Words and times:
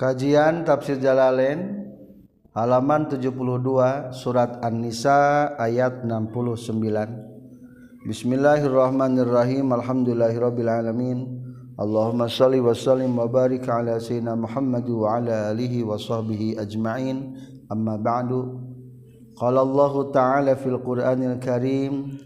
Kajian 0.00 0.64
tafsir 0.64 0.96
Jalalain 0.96 1.92
halaman 2.56 3.12
72 3.12 4.16
surat 4.16 4.56
An-Nisa 4.64 5.52
ayat 5.60 6.08
69. 6.08 8.08
Bismillahirrahmanirrahim. 8.08 9.68
Alhamdulillahirabbil 9.68 10.72
alamin. 10.72 11.28
Allahumma 11.76 12.32
shalli 12.32 12.64
wa 12.64 12.72
sallim 12.72 13.12
wa 13.12 13.28
barik 13.28 13.68
ala 13.68 14.00
sayyidina 14.00 14.40
Muhammad 14.40 14.88
wa 14.88 15.20
ala 15.20 15.52
alihi 15.52 15.84
wa 15.84 16.00
sahbihi 16.00 16.56
ajma'in. 16.56 17.36
Amma 17.68 18.00
ba'du. 18.00 18.56
Qala 19.36 19.60
Allah 19.60 19.92
Ta'ala 20.16 20.56
fil 20.56 20.80
Qur'anil 20.80 21.36
Karim 21.44 22.16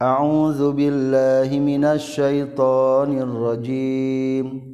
A'udzu 0.00 0.72
billahi 0.72 1.60
minasy 1.60 2.16
syaithanir 2.16 3.28
rajim. 3.28 4.73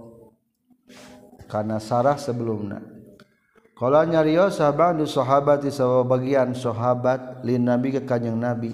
karena 1.51 1.83
Sarah 1.83 2.15
sebelumnya. 2.15 2.79
Kalau 3.75 4.05
nyariyo 4.07 4.47
sahabat 4.47 5.03
di 5.03 5.09
sahabat 5.09 5.67
di 5.67 5.71
bagian 6.07 6.55
sahabat 6.55 7.43
lin 7.43 7.67
nabi 7.67 7.91
ke 7.91 8.07
kanjeng 8.07 8.39
nabi. 8.39 8.71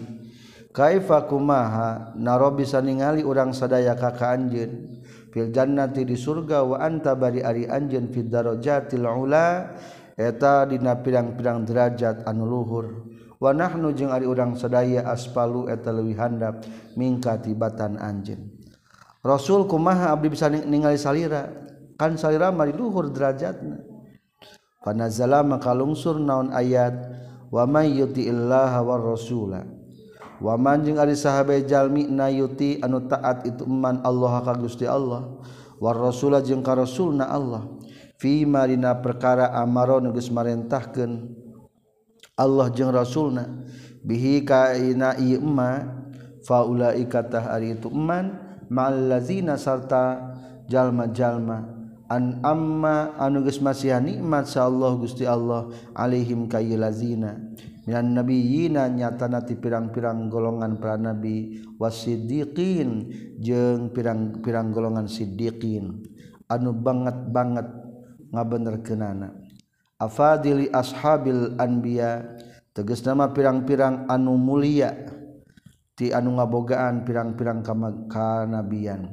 Kaifa 0.69 1.25
kumaha 1.25 2.13
naro 2.13 2.53
bisa 2.53 2.77
ningali 2.83 3.25
urang 3.25 3.49
sadaya 3.49 3.97
kakak 3.97 4.19
ka 4.21 4.27
anjeun. 4.37 5.01
Fil 5.33 5.49
jannati 5.49 6.05
di 6.05 6.13
surga 6.13 6.61
wa 6.61 6.77
anta 6.77 7.17
bari 7.17 7.41
ari 7.41 7.65
anjeun 7.65 8.13
fid 8.13 8.29
darajatil 8.29 9.07
ula 9.07 9.73
eta 10.13 10.69
dina 10.69 10.99
pirang-pirang 11.01 11.65
derajat 11.65 12.27
anu 12.29 12.45
luhur. 12.45 13.09
Wa 13.41 13.55
nahnu 13.57 13.95
jeung 13.97 14.13
ari 14.13 14.29
urang 14.29 14.53
sadaya 14.53 15.07
aspalu 15.07 15.71
eta 15.71 15.89
leuwih 15.89 16.19
handap 16.19 16.61
mingka 16.93 17.41
tibatan 17.41 17.97
anjeun. 17.97 18.43
Rasul 19.23 19.65
kumaha 19.65 20.13
abdi 20.13 20.29
bisa 20.29 20.51
ningali 20.51 20.99
salira? 20.99 21.66
kan 21.97 22.15
salira 22.15 22.53
mari 22.53 22.71
luhur 22.71 23.09
derajatna. 23.09 23.81
Panazala 24.85 25.43
maka 25.43 25.75
lungsur 25.75 26.15
naon 26.15 26.53
ayat 26.55 26.95
wa 27.51 27.67
may 27.67 27.97
yuti 27.97 28.29
illaha 28.29 28.79
war 28.85 29.03
rasula. 29.03 29.65
Wa 30.37 30.53
man 30.55 30.85
jeung 30.85 31.01
ari 31.01 31.17
sahabe 31.17 31.65
jalmi 31.65 32.05
na 32.05 32.29
yuti 32.29 32.77
anu 32.79 33.09
taat 33.09 33.43
itu 33.49 33.65
man 33.65 33.99
Allah 34.05 34.39
ka 34.45 34.53
Gusti 34.55 34.85
Allah. 34.85 35.27
War 35.81 35.97
rasula 35.97 36.39
jeung 36.45 36.63
ka 36.63 36.77
rasulna 36.77 37.27
Allah. 37.27 37.67
Fi 38.21 38.45
marina 38.45 38.97
perkara 38.97 39.51
amaro 39.57 39.99
geus 40.13 40.29
marentahkeun. 40.29 41.35
Allah 42.37 42.69
jeung 42.71 42.93
rasulna. 42.93 43.65
Bihi 44.05 44.45
kaina 44.45 45.17
ieu 45.19 45.41
emma 45.41 45.83
faulaika 46.45 47.27
tah 47.27 47.51
ari 47.51 47.75
itu 47.75 47.91
man 47.91 48.57
ma'al 48.71 49.09
lazina 49.09 49.59
sarta 49.59 50.31
jalma-jalma. 50.69 51.76
an 52.07 52.39
amma 52.43 53.15
anuges 53.19 53.59
masih 53.59 53.95
nikmat 53.99 54.47
sa 54.47 54.67
Allah 54.67 54.95
Gusti 54.95 55.27
Allah 55.27 55.71
alaihim 55.95 56.47
kayu 56.47 56.79
lazina 56.79 57.35
minan 57.87 58.15
nabiyina 58.15 58.91
nyatana 58.91 59.43
ti 59.47 59.55
pirang-pirang 59.55 60.27
golongan 60.27 60.75
para 60.79 60.99
nabi 60.99 61.63
wasidiqin 61.79 63.11
jeung 63.39 63.95
pirang-pirang 63.95 64.75
golongan 64.75 65.07
siddiqin. 65.07 66.03
Anu 66.47 66.71
banget 66.71 67.27
banget 67.31 67.67
ngabenerkeunana 68.31 69.35
afadili 69.99 70.69
ashabil 70.71 71.57
anbiya 71.57 72.23
tegas 72.71 73.01
nama 73.03 73.33
pirang-pirang 73.33 74.05
anu 74.07 74.37
mulia 74.37 74.93
ti 75.97 76.13
anu 76.13 76.37
ngabogaan 76.37 77.03
pirang-pirang 77.03 77.65
kanabian 78.07 79.11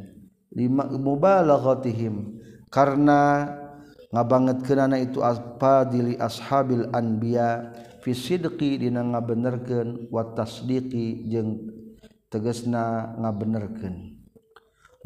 lima 0.52 0.84
mubalaghatihim 0.86 2.43
karena 2.74 3.46
ngabanget 4.10 4.66
kenana 4.66 4.98
itu 4.98 5.22
apa 5.22 5.86
dili 5.86 6.18
ashabil 6.18 6.90
anbiya 6.90 7.70
fisidqi 8.02 8.82
dina 8.82 9.06
ngabenerkeun 9.06 10.10
wa 10.10 10.34
tasdiqi 10.34 11.30
jeung 11.30 11.70
tegesna 12.26 13.14
ngabenerkeun. 13.22 14.18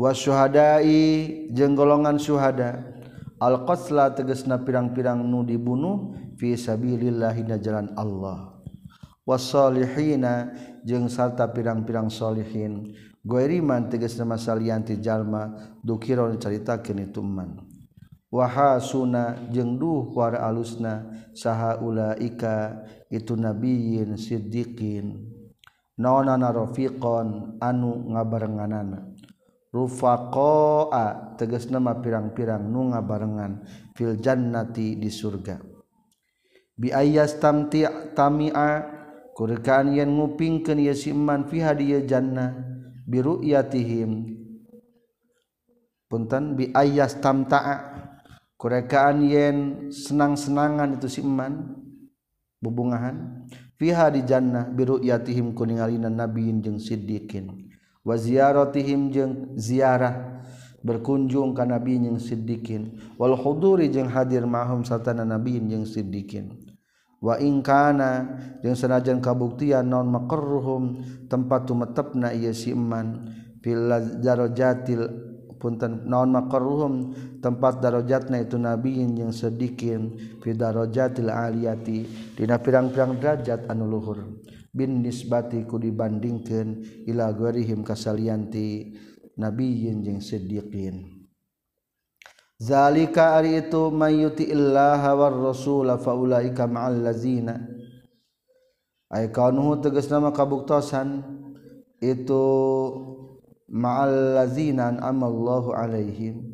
Wa 0.00 0.16
syuhadai 0.16 1.52
jeung 1.52 1.76
golongan 1.76 2.16
syuhada 2.16 2.88
al 3.36 3.68
qatla 3.68 4.16
tegesna 4.16 4.64
pirang-pirang 4.64 5.20
nu 5.20 5.44
dibunuh 5.44 6.16
fi 6.40 6.56
sabilillah 6.56 7.36
dina 7.36 7.60
jalan 7.60 7.92
Allah. 8.00 8.56
Wasolihina 9.28 10.56
jeung 10.88 11.12
sarta 11.12 11.44
pirang-pirang 11.52 12.08
solihin 12.08 12.96
Gueriman 13.28 13.92
teges 13.92 14.16
nama 14.16 14.40
salianti 14.40 14.96
jalma 15.04 15.52
dukiron 15.84 16.40
caritakeun 16.40 17.12
itu 17.12 17.20
man 17.20 17.60
wahasuna 18.32 19.48
jeung 19.52 19.76
duh 19.76 20.12
kuara 20.12 20.44
alusna 20.48 21.04
saha 21.36 21.80
ulaika 21.80 22.84
itu 23.12 23.36
nabiyin 23.36 24.16
siddiqin. 24.16 25.36
Naonana 25.98 26.54
rafiqon 26.54 27.58
anu 27.58 28.14
ngabarenganana. 28.14 29.12
Rufaqaa 29.74 31.34
tegas 31.36 31.66
nama 31.68 31.98
pirang-pirang 31.98 32.64
nu 32.64 32.94
ngabarengan 32.94 33.66
fil 33.98 34.14
jannati 34.16 34.94
di 34.94 35.10
surga. 35.10 35.58
Bi 36.78 36.94
ayas 36.94 37.42
tamti 37.42 37.82
tamia 38.14 38.86
kurikaan 39.34 39.90
yen 39.90 40.14
ngupingkeun 40.14 40.78
ye 40.78 40.94
si 40.94 41.10
iman 41.10 41.50
fi 41.50 41.66
hadiah 41.66 42.06
jannah. 42.06 42.77
Biru 43.08 43.40
yatihim 43.40 44.36
punten 46.12 46.52
bi 46.60 46.68
ayas 46.76 47.16
tamta'a 47.16 47.96
kurekaan 48.60 49.24
yen 49.24 49.88
senang-senangan 49.88 51.00
itu 51.00 51.08
si 51.08 51.24
iman 51.24 51.72
bubungahan. 52.60 53.48
Fiha 53.78 54.10
di 54.10 54.26
jannah 54.26 54.66
biru 54.66 54.98
yatihim 54.98 55.54
kuningalinan 55.54 56.18
nabiin 56.18 56.58
jeung 56.60 56.82
siddiqin. 56.82 57.70
Wa 58.02 58.18
ziyaratihim 58.18 59.14
jeung 59.14 59.32
ziarah 59.54 60.42
berkunjung 60.82 61.54
ka 61.54 61.62
nabi 61.62 61.94
jeung 62.02 62.18
siddiqin. 62.18 62.98
Wal 63.14 63.38
huduri 63.38 63.86
jeung 63.86 64.10
hadir 64.10 64.42
mahum 64.50 64.82
satana 64.82 65.22
nabiin 65.22 65.70
jeung 65.70 65.86
siddiqin 65.86 66.67
wa 67.18 67.34
ingkana 67.38 68.38
yang 68.62 68.78
senajan 68.78 69.18
kabuktian 69.18 69.90
non 69.90 70.06
makerruhum 70.06 71.02
tempat 71.26 71.66
tumetepna 71.66 72.30
si 72.30 72.70
siman 72.70 73.26
fil 73.58 73.90
darajatil 74.22 75.02
punten 75.58 76.06
non 76.06 76.30
makerruhum 76.30 77.10
tempat 77.42 77.82
darajatna 77.82 78.46
itu 78.46 78.54
nabiin 78.54 79.18
yang 79.18 79.34
sedikin 79.34 80.14
fi 80.38 80.54
darajatil 80.54 81.26
aliyati 81.26 82.06
dina 82.38 82.62
pirang-pirang 82.62 83.18
derajat 83.18 83.66
anu 83.66 83.90
luhur. 83.90 84.22
Bin 84.70 85.02
nisbati 85.02 85.66
ku 85.66 85.80
dibandingkeun 85.80 87.02
ila 87.10 87.34
gharihim 87.34 87.82
kasalianti 87.82 88.94
nabiin 89.34 90.06
jeung 90.06 90.22
sedikin 90.22 91.17
zalika 92.58 93.38
ari 93.38 93.62
itu 93.62 93.88
mayyuti 93.90 94.50
illaha 94.50 95.10
war 95.14 95.34
rasula 95.34 95.96
fa 95.96 96.12
ulaika 96.14 96.66
ma'al 96.66 97.02
lazina. 97.02 97.58
Ay 99.08 99.32
kaunuhu 99.32 99.80
tegas 99.80 100.10
nama 100.12 100.34
kabuktosan 100.34 101.24
itu 102.02 102.44
ma'al 103.70 104.36
lazina 104.36 104.92
amallahu 105.00 105.72
alaihim. 105.72 106.44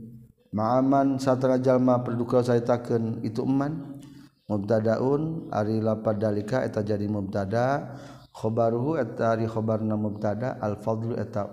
Ma'aman 0.55 1.19
satara 1.19 1.59
jalma 1.59 1.99
perduka 2.05 2.45
saitakeun 2.45 3.27
itu 3.27 3.43
eman. 3.43 3.99
Mubtadaun 4.45 5.49
ari 5.51 5.81
lapad 5.81 6.21
dalika 6.21 6.63
eta 6.63 6.85
jadi 6.85 7.09
mubtada. 7.11 7.97
Khobaruhu 8.31 9.01
eta 9.01 9.35
ari 9.35 9.51
khobarna 9.51 9.99
mubtada. 9.99 10.61
Al 10.63 10.79
fadlu 10.79 11.19
eta 11.19 11.49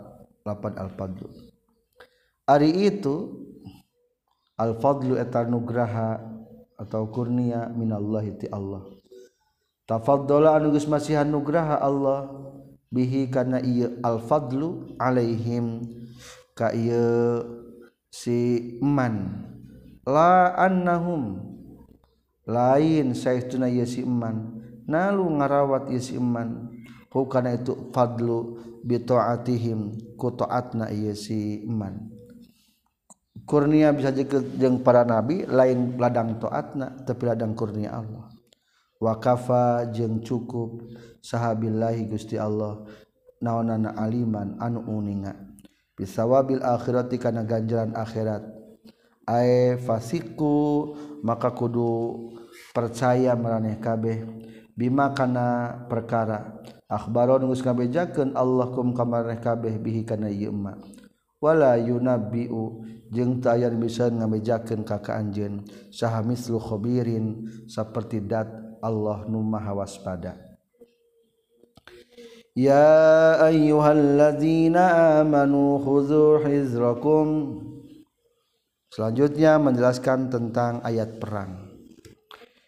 lapad 0.45 0.77
al 0.77 0.93
fadlu 0.93 1.51
ari 2.51 2.91
itu 2.91 3.40
al-fadlu 4.61 5.17
eta 5.17 5.41
nugraha 5.49 6.21
atau 6.77 7.09
kurnia 7.09 7.73
minallahi 7.73 8.37
ti 8.37 8.45
Allah. 8.53 8.85
Tafaddala 9.89 10.61
anu 10.61 10.69
geus 10.69 10.85
masihan 10.85 11.25
nugraha 11.25 11.81
Allah 11.81 12.29
bihi 12.93 13.33
kana 13.33 13.57
ieu 13.65 13.97
al-fadlu 14.05 14.93
alaihim 15.01 15.81
ka 16.53 16.69
ieu 16.77 17.41
si 18.13 18.77
man 18.83 19.47
la 20.05 20.53
annahum 20.59 21.39
lain 22.45 23.17
saestuna 23.17 23.71
ieu 23.71 23.87
si 23.87 24.03
man 24.03 24.61
nalu 24.85 25.23
ngarawat 25.39 25.89
ieu 25.89 26.03
si 26.03 26.19
man 26.19 26.67
hukana 27.11 27.55
itu 27.55 27.91
fadlu 27.95 28.59
bito'atihim 28.83 30.15
kuto'atna 30.19 30.91
ku 30.91 31.15
si 31.15 31.63
man 31.67 32.10
kurnia 33.51 33.91
bisa 33.91 34.15
jeket 34.15 34.55
jeung 34.55 34.79
para 34.79 35.03
nabi 35.03 35.43
lain 35.43 35.99
ladang 35.99 36.39
toatna 36.39 37.03
tapi 37.03 37.27
ladang 37.27 37.51
kurnia 37.51 37.99
Allah. 37.99 38.31
Wakafa 38.95 39.91
jeung 39.91 40.23
cukup 40.23 40.87
sahabillahi 41.19 42.07
Gusti 42.07 42.39
Allah 42.39 42.87
naonana 43.43 43.91
aliman 43.99 44.55
anu 44.55 44.87
uninga. 44.87 45.35
Bisawabil 45.99 46.63
akhirati 46.63 47.19
kana 47.19 47.43
ganjaran 47.43 47.91
akhirat. 47.91 48.47
Ae 49.27 49.75
fasiku 49.83 50.95
maka 51.19 51.51
kudu 51.51 52.31
percaya 52.71 53.35
maraneh 53.35 53.75
kabeh. 53.83 54.23
Bima 54.71 55.11
kana 55.11 55.75
perkara. 55.91 56.55
Akhbaron 56.87 57.43
geus 57.51 57.59
ngabejakeun 57.67 58.31
Allah 58.31 58.71
kum 58.71 58.95
ka 58.95 59.03
maraneh 59.03 59.43
kabeh 59.43 59.75
bihi 59.75 60.07
kana 60.07 60.31
ieu 60.31 60.55
wala 61.41 61.73
yunabbiu 61.75 62.85
jeung 63.11 63.43
tayan 63.43 63.75
bisa 63.77 64.07
ngamejakeun 64.07 64.87
ka 64.87 64.97
anjeun. 65.11 65.67
Saha 65.91 66.23
mislu 66.23 66.57
khabirin 66.57 67.45
saperti 67.67 68.23
dat 68.23 68.47
Allah 68.81 69.27
nu 69.27 69.43
maha 69.43 69.75
waspada. 69.75 70.39
Ya 72.51 73.39
ayyuhalladzina 73.47 75.19
amanu 75.23 75.79
khudzu 75.79 76.43
hizrakum. 76.43 77.59
Selanjutnya 78.91 79.55
menjelaskan 79.55 80.27
tentang 80.27 80.83
ayat 80.83 81.15
perang. 81.15 81.71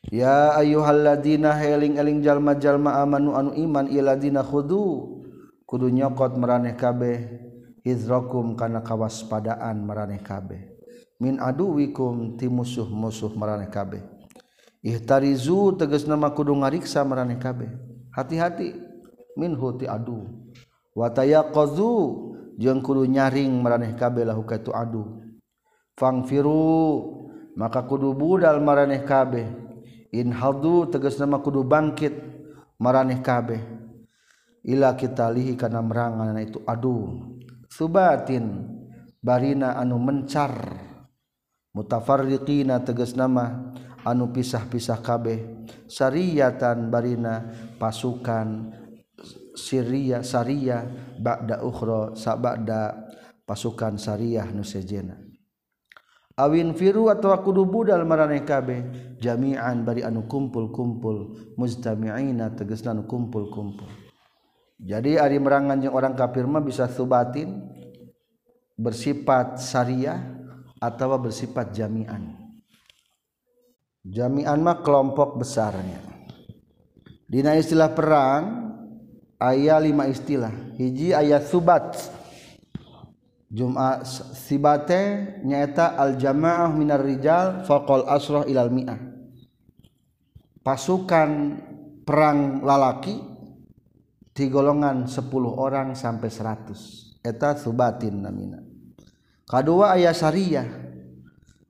Ya 0.08 0.56
ayyuhalladzina 0.56 1.52
heling-eling 1.60 2.24
jalma-jalma 2.24 3.04
amanu 3.04 3.36
anu 3.36 3.52
iman 3.60 3.92
iladina 3.92 4.40
khudu. 4.40 5.20
Kudu 5.68 5.92
nyokot 5.92 6.40
meraneh 6.40 6.80
kabeh. 6.80 7.52
izrakum 7.84 8.56
kana 8.58 8.80
kawaspadaan 8.80 9.84
maraneh 9.84 10.24
kabeh 10.24 10.74
min 11.20 11.40
aduwikum 11.40 12.40
ti 12.40 12.48
musuh-musuh 12.50 13.36
maraneh 13.36 13.68
kabeh 13.68 14.04
ihtarizu 14.84 15.76
tegas 15.80 16.04
nama 16.04 16.32
kudu 16.32 16.56
ngariksa 16.56 17.04
maraneh 17.08 17.40
kabeh 17.40 17.94
hati-hati. 18.14 18.94
Minhu 19.34 19.74
ti 19.82 19.90
adu. 19.90 20.30
Wataya 20.94 21.42
tayaqazu 21.42 21.94
jeung 22.62 22.86
kudu 22.86 23.10
nyaring 23.10 23.50
maraneh 23.50 23.98
kabeh 23.98 24.30
lahu 24.30 24.46
ka 24.46 24.62
adu. 24.62 25.26
Fangfiru 25.98 27.02
maka 27.58 27.82
kudu 27.86 28.14
budal 28.14 28.62
maraneh 28.62 29.02
kabeh 29.02 29.46
in 30.14 30.30
hadu 30.30 30.86
tegas 30.90 31.18
nama 31.18 31.42
kudu 31.42 31.66
bangkit 31.66 32.14
maraneh 32.78 33.26
kabeh 33.26 33.62
ila 34.70 34.94
kita 34.94 35.34
lihi 35.34 35.58
kana 35.58 35.82
merangan 35.82 36.38
itu 36.38 36.62
adu. 36.70 37.26
subatin 37.74 38.70
barina 39.18 39.74
anu 39.82 39.98
mencar. 39.98 40.54
Mutafarriqina 41.74 42.86
tegas 42.86 43.18
nama 43.18 43.74
anu 44.06 44.30
pisah-pisah 44.30 45.02
kabeh. 45.02 45.66
Sariyatan 45.90 46.94
barina 46.94 47.50
pasukan 47.82 48.70
Syria 49.58 50.22
Syria 50.22 50.86
ba'da 51.18 51.66
ukhra 51.66 52.14
sabada 52.14 53.10
pasukan 53.50 53.98
syariah 53.98 54.46
nu 54.54 54.62
sejena. 54.62 55.18
Awin 56.34 56.74
firu 56.74 57.14
atau 57.14 57.30
kudu 57.46 57.70
budal 57.70 58.06
maraneh 58.10 58.42
kabeh 58.42 58.82
jami'an 59.22 59.86
bari 59.86 60.02
anu 60.02 60.26
kumpul-kumpul 60.26 61.54
mujtami'ina 61.58 62.54
tegasna 62.58 62.98
anu 62.98 63.06
kumpul-kumpul. 63.06 64.03
Jadi 64.82 65.22
ari 65.22 65.38
merangan 65.38 65.78
jeung 65.78 65.94
orang 65.94 66.18
kafir 66.18 66.44
mah 66.50 66.64
bisa 66.64 66.90
subatin 66.90 67.62
bersifat 68.74 69.62
syariah 69.62 70.20
atau 70.82 71.16
bersifat 71.22 71.72
jami'an. 71.72 72.36
Jami'an 74.04 74.60
mah 74.60 74.84
kelompok 74.84 75.40
besarnya. 75.40 76.04
Dina 77.24 77.56
istilah 77.56 77.96
perang 77.96 78.76
ayat 79.40 79.80
lima 79.80 80.12
istilah. 80.12 80.52
Hiji 80.76 81.16
ayat 81.16 81.48
subat. 81.48 81.96
Jumat 83.54 84.04
sibate 84.34 85.38
nyaeta 85.46 85.94
al 85.94 86.18
jamaah 86.18 86.74
minar 86.74 87.06
rijal 87.06 87.64
faqal 87.64 88.04
asrah 88.10 88.44
ilal 88.50 88.74
mi'ah. 88.74 89.00
Pasukan 90.66 91.62
perang 92.04 92.60
lalaki 92.66 93.33
di 94.34 94.50
golongan 94.50 95.06
10 95.06 95.30
orang 95.54 95.94
sampai 95.94 96.30
100 96.30 97.22
eta 97.22 97.54
subatin 97.54 98.26
namina. 98.26 98.60
Kedua 99.46 99.94
ayah 99.94 100.12
syariah 100.12 100.68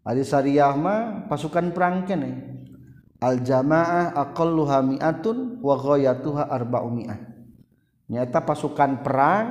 ari 0.07 0.24
syariah 0.24 0.71
mah 0.74 1.27
pasukan 1.27 1.75
perang 1.75 2.07
kene. 2.07 2.31
Al 3.24 3.39
jamaah 3.39 4.15
aqalluha 4.19 4.83
mi'atun 4.83 5.63
wa 5.63 5.80
ghayatuha 5.80 6.51
arba'umi'ah 6.51 7.19
nyata 8.12 8.44
pasukan 8.44 9.00
perang 9.00 9.48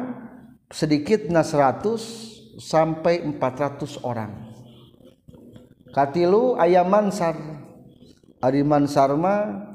sedikitna 0.69 1.41
100 1.41 2.61
sampai 2.61 3.25
400 3.25 4.05
orang. 4.05 4.33
Katilu 5.93 6.57
ayah 6.61 6.85
mansar. 6.85 7.37
Ari 8.43 8.65
mansar 8.67 9.15
mah 9.15 9.72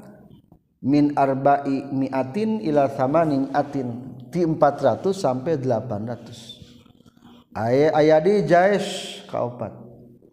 min 0.84 1.14
arba'i 1.14 1.86
mi'atin 1.90 2.60
ila 2.62 2.88
thamanin 2.92 3.50
atin. 3.54 4.14
Ti 4.28 4.44
400 4.44 5.08
sampai 5.16 5.56
800 5.56 7.56
aya 7.56 7.88
aya 7.96 8.20
di 8.20 8.44
jaish 8.44 9.24
kaopat. 9.26 9.72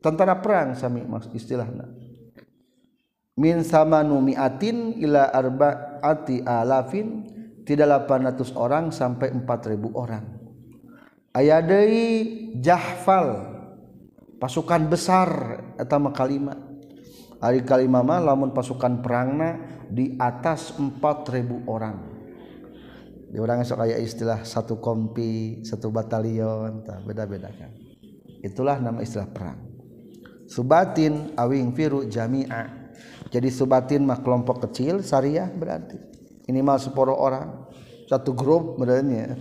Tentara 0.04 0.36
perang 0.38 0.78
sami 0.78 1.02
istilahna 1.34 1.90
min 3.40 3.64
samanu 3.66 4.20
mi'atin 4.20 5.00
ila 5.00 5.32
arba'ati 5.32 6.44
alafin. 6.44 7.32
Tidak 7.66 7.82
800 7.82 8.54
orang 8.62 8.94
sampai 8.94 9.34
4000 9.34 9.74
orang. 9.98 10.22
Aya 11.34 11.66
deui 11.66 12.54
jahfal 12.62 13.58
pasukan 14.38 14.86
besar 14.86 15.30
eta 15.74 15.98
mah 15.98 16.14
kalimat 16.14 16.62
ari 17.42 17.66
kalimat 17.66 18.06
mah 18.06 18.22
lamun 18.22 18.54
pasukan 18.54 19.02
perangna 19.02 19.75
di 19.90 20.16
atas 20.18 20.74
4000 20.78 21.66
orang. 21.70 22.16
Di 23.36 23.38
orang 23.44 23.68
sok 23.68 23.84
aya 23.84 24.00
istilah 24.00 24.48
satu 24.48 24.80
kompi 24.80 25.60
satu 25.68 25.92
batalion 25.92 26.88
beda-beda 27.04 27.52
kan. 27.52 27.68
Itulah 28.40 28.80
nama 28.80 29.04
istilah 29.04 29.28
perang. 29.28 29.60
Subatin 30.48 31.36
awing 31.36 31.76
firu 31.76 32.08
jami'a. 32.08 32.88
Jadi 33.34 33.50
subatin 33.52 34.08
mah 34.08 34.24
kelompok 34.24 34.70
kecil 34.70 35.04
syariah 35.04 35.52
berarti. 35.52 36.00
Minimal 36.48 36.78
sepuluh 36.78 37.18
orang 37.18 37.68
satu 38.06 38.32
grup 38.38 38.78
modelnya 38.80 39.36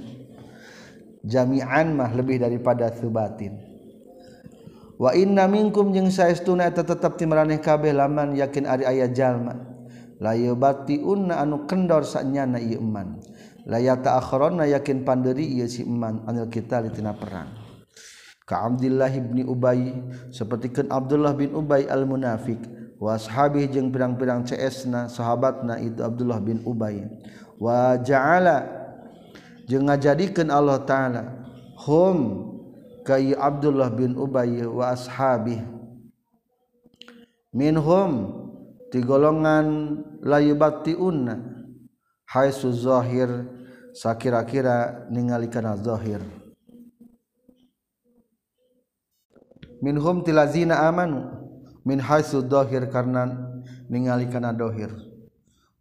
jami'an 1.22 1.94
mah 1.94 2.10
lebih 2.16 2.40
daripada 2.42 2.90
subatin. 2.96 3.60
Wa 4.98 5.14
inna 5.14 5.44
minkum 5.50 5.90
jeung 5.94 6.10
saestuna 6.10 6.70
eta 6.70 6.82
tetep 6.82 7.14
ti 7.14 7.26
maraneh 7.26 7.62
kabeh 7.62 7.94
laman 7.94 8.34
yakin 8.34 8.64
ari 8.66 8.86
aya 8.86 9.10
jalma 9.10 9.73
layo 10.22 10.54
batti 10.54 11.02
unna 11.02 11.42
anu 11.42 11.66
kendor 11.66 12.06
sanyana 12.06 12.60
ieu 12.62 12.78
iman 12.78 13.18
layata 13.64 14.20
akhirona 14.20 14.68
yakin 14.68 15.02
panderi 15.02 15.48
ieu 15.56 15.66
si 15.66 15.82
iman 15.82 16.22
anil 16.28 16.46
kita 16.52 16.84
litina 16.84 17.16
perang. 17.16 17.48
Ka 18.44 18.68
Abdullah 18.68 19.08
ibni 19.08 19.40
Ubay 19.40 19.88
sapertikeun 20.28 20.92
Abdullah 20.92 21.32
bin 21.32 21.56
Ubay 21.56 21.88
al 21.88 22.04
munafik 22.04 22.60
wa 23.00 23.16
ashabi 23.16 23.64
jeung 23.72 23.88
pirang-pirang 23.88 24.44
CS-na 24.44 25.08
sahabatna 25.08 25.80
itu 25.80 26.04
Abdullah 26.04 26.44
bin 26.44 26.60
Ubay. 26.60 27.08
Wa 27.56 27.96
ja'ala 27.96 28.68
jeung 29.64 29.88
ngajadikeun 29.88 30.52
Allah 30.52 30.84
taala 30.84 31.22
hum 31.88 32.52
kai 33.00 33.32
Abdullah 33.32 33.88
bin 33.88 34.12
Ubay 34.12 34.60
wa 34.68 34.92
ashabi 34.92 35.64
minhum 37.48 38.43
ti 38.94 39.02
golongan 39.02 39.98
layubatiunna 40.22 41.34
haitsu 42.30 42.70
zahir 42.70 43.26
sakira-kira 43.90 45.10
ningali 45.10 45.50
kana 45.50 45.74
zahir. 45.74 46.22
Minhum 49.82 50.22
tilazina 50.22 50.86
amanu. 50.86 51.26
Min 51.82 51.98
haitsu 51.98 52.46
dhahir 52.46 52.86
karena 52.86 53.34
ningali 53.90 54.30
kana 54.30 54.54
dhahir 54.54 54.94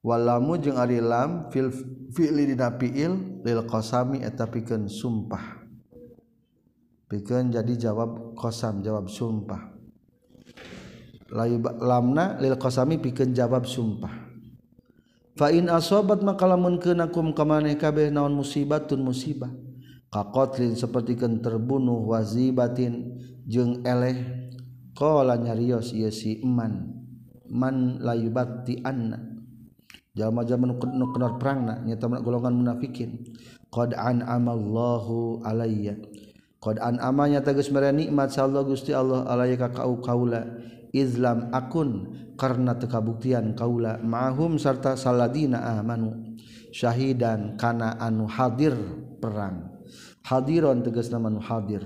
walamu 0.03 0.59
jeung 0.59 0.75
ari 0.75 0.99
lam 0.99 1.47
fil 1.53 1.71
fi'li 2.11 2.49
dina 2.49 2.75
lil 3.45 3.61
qasami 3.69 4.25
eta 4.25 4.49
pikeun 4.49 4.89
sumpah. 4.89 5.63
Pikeun 7.07 7.53
jadi 7.53 7.77
jawab 7.77 8.35
qasam 8.35 8.81
jawab 8.81 9.07
sumpah 9.07 9.72
lamna 11.33 12.37
lil 12.37 12.55
qasami 12.61 13.01
pikeun 13.01 13.33
jawab 13.33 13.65
sumpah. 13.65 14.13
Fa 15.33 15.49
in 15.49 15.65
asobat 15.65 16.21
maka 16.21 16.45
lamun 16.45 16.77
kenakum 16.77 17.33
kamaneh 17.33 17.73
kabeh 17.73 18.13
naon 18.13 18.37
musibatun 18.37 19.01
musibah. 19.01 19.49
Kakotlin 20.13 20.77
sepertikeun 20.77 21.41
terbunuh 21.41 22.05
wazibatin 22.05 23.17
jeung 23.49 23.81
eleh. 23.81 24.45
Qala 24.93 25.41
nyarios 25.41 25.89
ieu 25.97 26.13
si 26.13 26.37
eman. 26.45 27.01
Man 27.49 27.97
layubati 27.97 28.81
anna 28.85 29.17
jalma-jalma 30.13 30.69
nu 30.69 31.09
kenor 31.09 31.41
perangna 31.41 31.81
nyata 31.81 32.21
golongan 32.21 32.53
munafikin. 32.53 33.25
Qad 33.73 33.97
amallahu 33.97 35.41
alayya. 35.41 35.97
Qad 36.61 36.77
amanya 36.77 37.41
tegas 37.41 37.73
mere 37.73 37.89
nikmat 37.89 38.37
Allah 38.37 38.61
Gusti 38.61 38.93
Allah 38.93 39.25
alayya 39.25 39.57
ka 39.57 39.81
kau 39.81 39.97
kaula 39.97 40.45
izlam 40.93 41.49
akun 41.49 42.13
karena 42.37 42.77
tekabuktian 42.77 43.57
kaula 43.57 43.97
ma'hum 43.99 44.61
serta 44.61 44.93
saladina 44.93 45.65
amanu. 45.75 46.37
Syahidan 46.73 47.57
kana 47.57 47.97
anu 47.97 48.29
hadir 48.29 48.73
perang. 49.17 49.73
Hadiron 50.23 50.85
tegas 50.85 51.09
nama 51.09 51.29
anu 51.33 51.41
hadir. 51.41 51.83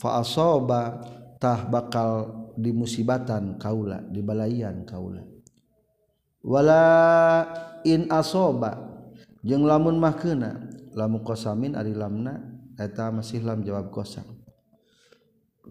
Fa 0.00 0.20
asoba 0.20 1.00
tah 1.40 1.64
bakal 1.68 2.12
dimusibatan 2.56 3.56
kaula 3.56 4.04
dibalaian 4.12 4.84
kaula. 4.84 5.24
Wala 6.44 6.84
in 7.88 8.08
asoba 8.12 8.76
jeung 9.40 9.64
lamun 9.64 9.96
mah 9.96 10.16
keuna 10.16 10.60
lamun 10.92 11.24
qasamin 11.24 11.72
ari 11.76 11.96
lamna 11.96 12.40
eta 12.76 13.08
masih 13.08 13.40
lam 13.44 13.64
jawab 13.64 13.88
qasam 13.92 14.33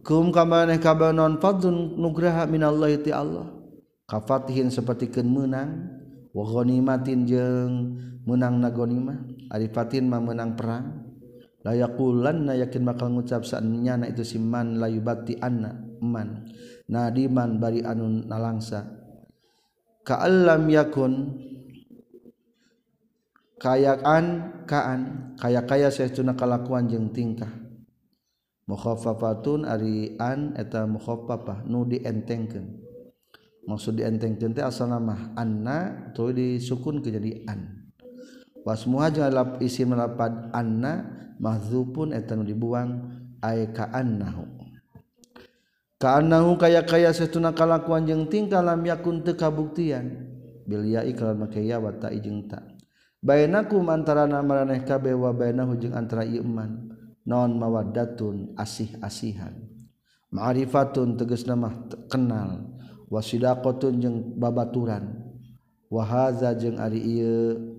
kum 0.01 0.33
kamaneh 0.33 0.81
kabanon 0.81 1.37
fadlun 1.37 1.93
nugraha 2.01 2.49
minallahi 2.49 3.05
ti 3.05 3.11
Allah. 3.13 3.53
Kafatihin 4.09 4.73
sapertikeun 4.73 5.29
menang 5.29 5.69
wa 6.33 6.43
ghanimatin 6.43 7.29
jeung 7.29 7.73
meunang 8.25 8.57
na 8.57 8.73
ghanimah. 8.73 9.19
Ari 9.53 9.69
fatin 9.69 10.09
mah 10.09 10.17
meunang 10.17 10.57
perang. 10.57 11.05
La 11.63 11.71
yaqulanna 11.71 12.59
yakin 12.59 12.83
bakal 12.83 13.07
ngucap 13.15 13.47
saenyana 13.47 14.11
itu 14.11 14.27
si 14.27 14.35
man 14.35 14.81
la 14.81 14.91
yubati 14.91 15.39
anna 15.39 15.71
man. 16.03 16.51
Nadiman 16.91 17.61
bari 17.63 17.79
anun 17.79 18.27
nalangsa. 18.27 18.83
Ka'allam 20.03 20.67
yakun 20.67 21.39
kayakan 23.55 24.51
kaan 24.67 25.31
kaya-kaya 25.39 25.87
saestuna 25.87 26.35
kalakuan 26.35 26.91
jeung 26.91 27.15
tingkah. 27.15 27.62
mukhofafatun 28.63 29.67
Arian 29.67 30.55
eta 30.55 30.87
mukhafafah 30.87 31.67
nu 31.67 31.83
dientengkeun. 31.83 32.79
Maksud 33.63 33.99
dientengkeun 33.99 34.51
teh 34.55 34.63
asal 34.63 34.91
mah 34.99 35.31
anna 35.39 36.11
tuluy 36.11 36.59
disukun 36.59 36.99
ke 36.99 37.11
jadi 37.11 37.47
an. 37.47 37.91
Wasmuha 38.63 39.11
jeung 39.11 39.59
isim 39.59 39.91
lapad 39.91 40.51
anna 40.55 41.07
mahdzupun 41.39 42.15
eta 42.15 42.35
nu 42.39 42.47
dibuang 42.47 43.11
ay 43.43 43.71
ka 43.75 43.91
annahu. 43.91 44.47
Ka 45.99 46.19
annahu 46.19 46.59
kaya 46.59 46.83
kaya 46.83 47.11
satuna 47.15 47.55
kalakuan 47.55 48.07
jeung 48.07 48.27
tingkah 48.27 48.63
lam 48.63 48.83
yakun 48.83 49.23
teu 49.23 49.35
kabuktian. 49.35 50.31
Bil 50.63 50.87
ya'i 50.87 51.11
kalawan 51.11 51.47
make 51.47 51.59
ya 51.59 51.75
wa 51.79 51.91
ta 51.91 52.07
jeung 52.15 52.47
ta. 52.47 52.63
Bainakum 53.23 53.87
antara 53.87 54.27
maraneh 54.27 54.83
kabeh 54.83 55.15
wa 55.15 55.31
bainahu 55.31 55.75
jeung 55.79 55.95
antara 55.95 56.27
ieu 56.27 56.43
iman 56.43 57.02
non 57.23 57.55
mawadatun 57.55 58.55
asih-asihan. 58.59 59.55
Ma'rifatun 60.33 61.15
tegas 61.15 61.47
nama 61.47 61.71
kenal. 62.09 62.73
Wasidaqatun 63.07 63.93
jeung 64.01 64.17
babaturan. 64.35 65.21
Wahaza 65.87 66.57
jeung 66.57 66.81
ari 66.81 66.99
ieu. 66.99 67.77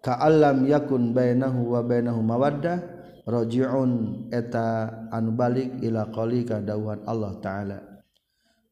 Ka'allam 0.00 0.64
yakun 0.64 1.12
bainahu 1.12 1.76
wa 1.76 1.82
bainahu 1.82 2.22
mawaddah 2.22 2.78
raji'un 3.26 4.24
eta 4.30 4.88
anu 5.10 5.34
balik 5.34 5.82
ila 5.82 6.08
qalika 6.08 6.62
dawuhan 6.62 7.04
Allah 7.04 7.32
taala. 7.42 7.78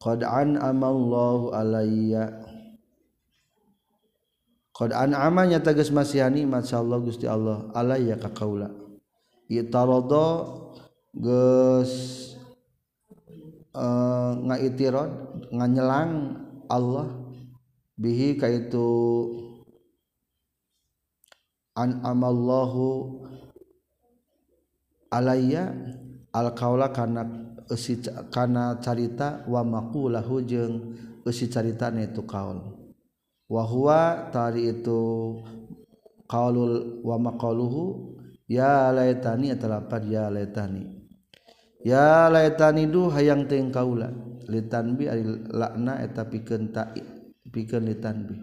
Qad 0.01 0.25
an'amallahu 0.25 1.53
alayya. 1.53 2.41
Qad 4.75 4.91
an'ama 4.91 5.45
nya 5.45 5.61
tegas 5.61 5.93
masihani 5.93 6.43
masyaallah 6.43 6.99
Gusti 6.99 7.29
Allah 7.29 7.71
alayya 7.71 8.19
ka 8.19 8.27
kaula 8.33 8.84
itarodo 9.49 10.27
geus 11.15 11.93
eh, 13.71 13.79
uh, 13.79 14.33
ngaitirad 14.45 15.11
nganyelang 15.51 16.41
Allah. 16.71 17.07
Bihi 17.95 18.35
kaitu 18.35 18.83
an 21.79 22.03
amallahu 22.03 23.23
alayya 25.07 25.71
al 26.35 26.51
kaula 26.51 26.91
kana 26.91 27.23
eusi 27.71 28.03
kana 28.35 28.83
carita 28.83 29.47
wa 29.47 29.63
maqulahu 29.63 30.43
jeung 30.43 30.91
eusi 31.23 31.47
caritana 31.47 32.03
itu 32.03 32.19
kaul. 32.27 32.59
Wa 33.47 33.63
huwa 33.63 34.27
tari 34.35 34.75
itu 34.75 35.39
qaulul 36.27 36.99
wa 37.05 37.15
maqaluhu 37.15 38.14
ya 38.49 38.89
laitani 38.93 39.53
atalapan 39.53 40.03
ya 40.09 40.29
laitani. 40.29 40.83
Ya 41.85 42.29
laitani 42.33 42.89
du 42.89 43.13
hayang 43.13 43.45
teuing 43.45 43.69
kaula 43.69 44.09
litanbi 44.49 45.05
ari 45.05 45.21
lakna 45.53 46.01
eta 46.01 46.25
pikeun 46.25 46.73
ta 46.73 46.89
pikeun 47.49 47.85
litanbi 47.85 48.41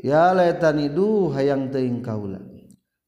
ya 0.00 0.32
laitani 0.32 0.88
du 0.88 1.28
hayang 1.32 1.68
teuing 1.68 2.00
kaula 2.00 2.40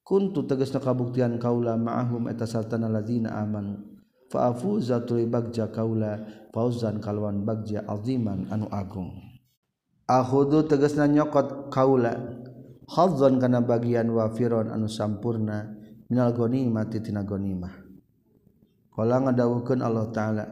kuntu 0.08 0.48
tegasna 0.48 0.80
kabuktian 0.80 1.36
kaula 1.36 1.76
ma'ahum 1.76 2.32
eta 2.32 2.48
sartana 2.48 2.88
ladzina 2.88 3.36
amanu. 3.36 4.00
Fa 4.28 4.52
afuza 4.52 5.04
tuluy 5.04 5.28
bagja 5.28 5.68
kaula 5.68 6.20
fauzan 6.52 7.00
kalawan 7.00 7.44
bagja 7.44 7.84
aziman 7.88 8.48
anu 8.52 8.68
agung. 8.72 9.12
Ahudu 10.08 10.64
tegasna 10.64 11.04
nyokot 11.04 11.68
kaula 11.68 12.37
Halzon 12.88 13.36
kana 13.36 13.60
bagian 13.60 14.08
wafiron 14.08 14.72
anu 14.72 14.88
sampurna 14.88 15.76
minal 16.08 16.32
gonima 16.32 16.88
titina 16.88 17.20
gonimah 17.20 17.84
Kala 18.96 19.22
ngadawukeun 19.22 19.84
Allah 19.84 20.08
taala 20.10 20.44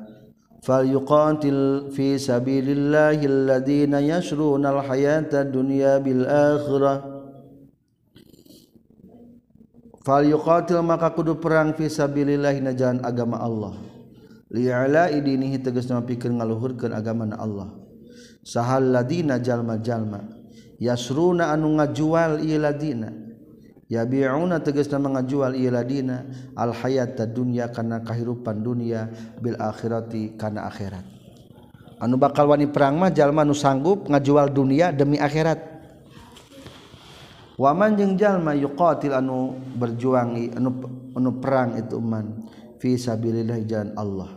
fal 0.62 0.86
yuqatil 0.86 1.90
fi 1.90 2.14
sabilillahi 2.14 3.24
alladziina 3.26 3.98
yashruna 4.04 4.70
al-hayata 4.70 5.48
dunya 5.48 5.98
bil 5.98 6.22
akhirah 6.28 7.02
fal 10.06 10.22
yuqatil 10.22 10.78
maka 10.86 11.10
kudu 11.10 11.42
perang 11.42 11.74
fi 11.74 11.90
sabilillahi 11.90 12.62
na 12.62 12.70
jalan 12.76 13.02
agama 13.02 13.42
Allah. 13.42 13.74
Li'ala 14.46 15.10
idinihi 15.10 15.58
tegas 15.58 15.90
nama 15.90 16.06
pikeun 16.06 16.38
ngaluhurkeun 16.38 16.94
agama 16.94 17.26
Allah. 17.34 17.74
Sahal 18.46 18.94
ladina 18.94 19.42
jalma-jalma. 19.42 20.35
Yasruna 20.76 21.52
anu 21.52 21.76
ngajual 21.80 22.44
iladina 22.44 23.12
ya 23.86 24.02
biuna 24.02 24.58
tegas 24.60 24.90
nama 24.90 25.18
ngajual 25.18 25.54
iladina 25.54 26.26
al 26.58 26.74
hayat 26.74 27.16
dunia 27.30 27.70
karena 27.70 28.02
kehidupan 28.02 28.60
dunia 28.60 29.08
bil 29.38 29.54
akhirati 29.58 30.34
karena 30.34 30.66
akhirat. 30.66 31.06
Anu 31.96 32.20
bakal 32.20 32.52
wani 32.52 32.68
perang 32.68 33.00
mah 33.00 33.08
jalma 33.08 33.40
nu 33.40 33.56
sanggup 33.56 34.04
ngajual 34.10 34.52
dunia 34.52 34.92
demi 34.92 35.16
akhirat. 35.16 35.78
Waman 37.56 37.96
jeung 37.96 38.20
jalma 38.20 38.52
yuqatil 38.52 39.16
anu 39.16 39.56
berjuang 39.80 40.36
anu 40.60 40.70
anu 41.16 41.30
perang 41.40 41.80
itu 41.80 41.96
man 41.96 42.44
fi 42.76 43.00
sabilillah 43.00 43.64
jalan 43.64 43.96
Allah. 43.96 44.30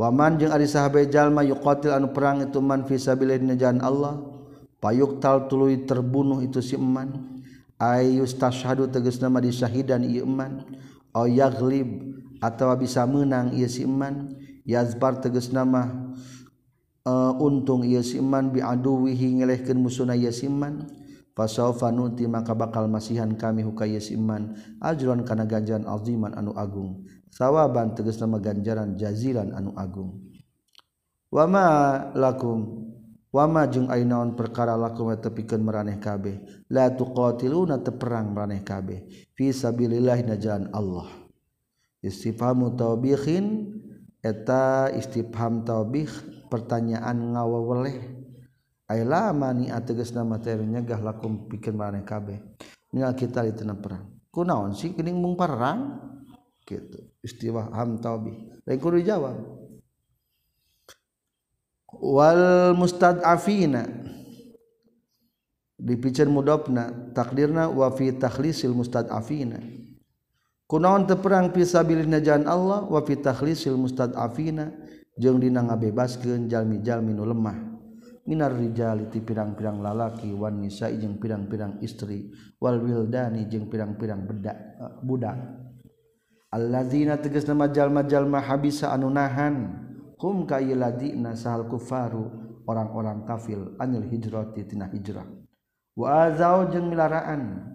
Waman 0.00 0.40
jeung 0.40 0.56
ari 0.56 0.64
sahabat 0.64 1.12
jalma 1.12 1.44
yuqatil 1.44 1.92
anu 1.92 2.16
perang 2.16 2.48
itu 2.48 2.64
man 2.64 2.88
fi 2.88 2.96
sabilillah 2.96 3.60
jalan 3.60 3.84
Allah 3.84 4.35
payuk 4.86 5.18
tal 5.18 5.50
tuluy 5.50 5.82
terbunuh 5.82 6.38
itu 6.46 6.62
si 6.62 6.78
eman. 6.78 7.42
Ayus 7.74 8.38
tasyhadu 8.38 8.86
tegas 8.86 9.18
nama 9.18 9.42
disyahidan 9.42 10.06
ieu 10.06 10.22
eman. 10.22 10.62
Au 11.10 11.26
yaglib 11.26 12.14
atau 12.38 12.70
bisa 12.78 13.02
menang 13.02 13.50
ieu 13.58 13.66
si 13.66 13.82
eman. 13.82 14.38
Yazbar 14.62 15.18
tegas 15.18 15.50
nama 15.50 15.90
uh, 17.02 17.34
untung 17.42 17.82
ieu 17.82 17.98
si 18.06 18.22
eman. 18.22 18.54
Bi 18.54 18.62
aduwihi 18.62 19.42
ngelehkeun 19.42 19.82
musuna 19.82 20.14
ieu 20.14 20.30
si 20.30 20.46
eman. 20.46 20.86
Fasaufa 21.34 21.90
nuti 21.92 22.24
maka 22.30 22.56
bakal 22.56 22.86
masihan 22.86 23.34
kami 23.34 23.66
huka 23.66 23.90
ieu 23.90 23.98
si 23.98 24.14
eman. 24.14 24.54
Ajran 24.78 25.26
kana 25.26 25.50
ganjaran 25.50 25.82
aziman 25.90 26.30
anu 26.38 26.54
agung. 26.54 27.02
Sawaban 27.34 27.98
tegas 27.98 28.22
nama 28.22 28.38
ganjaran 28.38 28.94
jazilan 28.94 29.50
anu 29.50 29.74
agung. 29.74 30.22
Wama 31.28 31.66
lakum? 32.14 32.86
wama 33.36 33.68
jeung 33.68 33.92
ay 33.92 34.08
naon 34.08 34.32
perkara 34.32 34.72
lakum 34.80 35.12
tepikeun 35.12 35.60
meraneh 35.60 36.00
kabeh. 36.00 36.64
La 36.72 36.88
tuqatiluna 36.88 37.84
teperang 37.84 38.32
meraneh 38.32 38.64
kabeh. 38.64 39.04
Fi 39.36 39.52
sabilillah 39.52 40.24
na 40.24 40.40
jalan 40.40 40.72
Allah. 40.72 41.04
Istifhamu 42.00 42.72
tawbihin 42.72 43.76
eta 44.24 44.88
istifham 44.96 45.68
tawbih 45.68 46.08
pertanyaan 46.48 47.36
ngawaweleh 47.36 47.96
ay 48.88 49.04
lamani 49.04 49.68
ateges 49.68 50.16
nama 50.16 50.38
materi 50.40 50.64
nyegah 50.64 51.04
lakum 51.04 51.44
pikeun 51.44 51.76
maraneh 51.76 52.08
kabeh. 52.08 52.40
Minal 52.96 53.12
kita 53.12 53.44
di 53.44 53.52
tena 53.52 53.76
perang. 53.76 54.16
Kunaon 54.32 54.72
sih 54.72 54.96
kening 54.96 55.20
mung 55.20 55.36
perang 55.36 56.00
gitu 56.64 57.12
istifham 57.20 58.00
tawbih. 58.00 58.64
Lain 58.64 58.80
kudu 58.80 59.04
jawab 59.04 59.36
wal 62.00 62.74
mustadafina. 62.76 63.86
Dipicen 65.76 66.32
mudopna 66.32 67.12
takdirna 67.12 67.68
wa 67.68 67.92
fi 67.92 68.16
takhlisil 68.16 68.72
mustadafina. 68.72 69.60
Kunaon 70.66 71.06
teperang 71.06 71.54
pisabilillah 71.54 72.24
jalan 72.24 72.48
Allah 72.48 72.80
wa 72.88 73.00
fi 73.04 73.14
takhlisil 73.14 73.76
mustadafina 73.78 74.72
jeung 75.14 75.38
dina 75.38 75.62
ngabebaskeun 75.62 76.48
jalmi-jalmi 76.50 77.12
nu 77.14 77.28
lemah. 77.28 77.76
Minar 78.26 78.58
rijali 78.58 79.06
ti 79.06 79.22
pirang-pirang 79.22 79.78
lalaki 79.78 80.34
wan 80.34 80.58
nisa 80.58 80.90
jeung 80.90 81.14
pirang-pirang 81.22 81.78
istri 81.78 82.34
wal 82.58 82.82
wildani 82.82 83.46
jeung 83.46 83.70
pirang-pirang 83.70 84.26
bedak 84.26 84.58
budak. 85.06 85.38
Alladzina 86.50 87.22
tegasna 87.22 87.54
majal-jalma 87.54 88.42
habisa 88.42 88.90
anu 88.90 89.06
nahan. 89.12 89.85
hum 90.16 90.48
kayiladina 90.48 91.36
sahal 91.36 91.68
kufaru 91.68 92.28
orang-orang 92.66 93.22
kafil 93.28 93.76
anil 93.78 94.04
hijrati 94.04 94.64
tina 94.66 94.88
hijrah. 94.90 95.24
Wa 95.96 96.28
azau 96.28 96.68
jeung 96.68 96.92
milaraan 96.92 97.72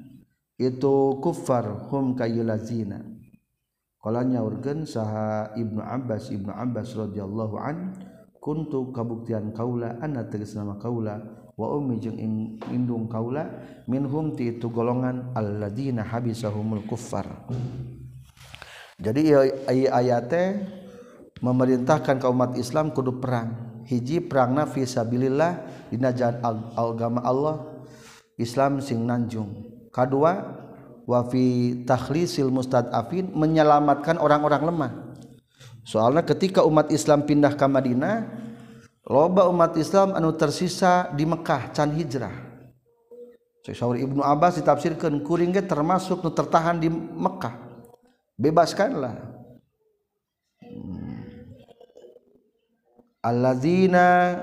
itu 0.61 1.17
kufar 1.25 1.89
hum 1.89 2.13
kayulazina 2.13 3.01
qala 3.97 4.21
nyaurkeun 4.21 4.85
saha 4.85 5.57
Ibnu 5.57 5.81
Abbas 5.81 6.29
Ibnu 6.29 6.53
Abbas 6.53 6.93
radhiyallahu 6.93 7.55
an 7.57 7.97
kuntu 8.37 8.93
kabuktian 8.93 9.53
kaula 9.57 9.97
anna 10.01 10.29
tegas 10.29 10.53
nama 10.53 10.77
kaula 10.77 11.17
wa 11.57 11.67
ummi 11.77 11.97
jeung 11.97 12.17
indung 12.69 13.09
kaula 13.09 13.45
minhum 13.89 14.37
ti 14.37 14.53
itu 14.57 14.69
golongan 14.69 15.33
alladzina 15.33 16.05
habisahumul 16.05 16.85
kuffar. 16.85 17.25
Jadi 19.01 19.33
ayat 19.89 20.29
teh 20.29 20.47
memerintahkan 21.41 22.21
kaum 22.21 22.37
umat 22.37 22.55
Islam 22.55 22.93
kudu 22.93 23.17
perang. 23.17 23.81
Hiji 23.89 24.21
perang 24.21 24.53
nafi 24.53 24.85
sabilillah 24.85 25.57
dina 25.89 26.13
agama 26.77 27.19
Allah 27.25 27.65
Islam 28.37 28.79
sing 28.79 29.03
nanjung. 29.03 29.49
Kedua 29.89 30.37
wa 31.03 31.19
fi 31.27 31.75
takhlisil 31.83 32.47
mustadafin 32.53 33.33
menyelamatkan 33.33 34.21
orang-orang 34.21 34.63
lemah. 34.69 34.91
Soalnya 35.81 36.21
ketika 36.23 36.61
umat 36.61 36.93
Islam 36.93 37.25
pindah 37.25 37.57
ke 37.57 37.65
Madinah 37.65 38.29
loba 39.09 39.49
umat 39.49 39.75
Islam 39.75 40.13
anu 40.13 40.31
tersisa 40.37 41.09
di 41.17 41.25
Mekah 41.25 41.73
can 41.73 41.91
hijrah. 41.91 42.53
Syekh 43.61 43.77
Ibnu 43.81 44.25
Abbas 44.25 44.57
ditafsirkan 44.57 45.21
kuring 45.21 45.53
termasuk 45.65 46.21
nu 46.25 46.33
tertahan 46.33 46.81
di 46.81 46.89
Mekah. 46.89 47.53
Bebaskanlah 48.41 49.21
alladzina 53.21 54.37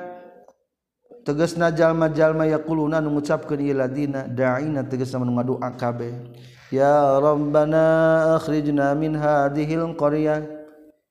tegasna 1.26 1.75
jalma-jalma 1.75 2.47
yaquluna 2.47 3.02
nu 3.02 3.18
ngucapkeun 3.18 3.61
ieu 3.61 3.76
ladina 3.76 4.25
da'ina 4.25 4.87
tegasna 4.87 5.26
nu 5.26 5.35
ngadua 5.35 5.75
kabeh 5.76 6.14
ya 6.73 7.18
rabbana 7.18 7.85
akhrijna 8.38 8.94
min 8.94 9.18
hadhil 9.18 9.92
qaryah 9.99 10.58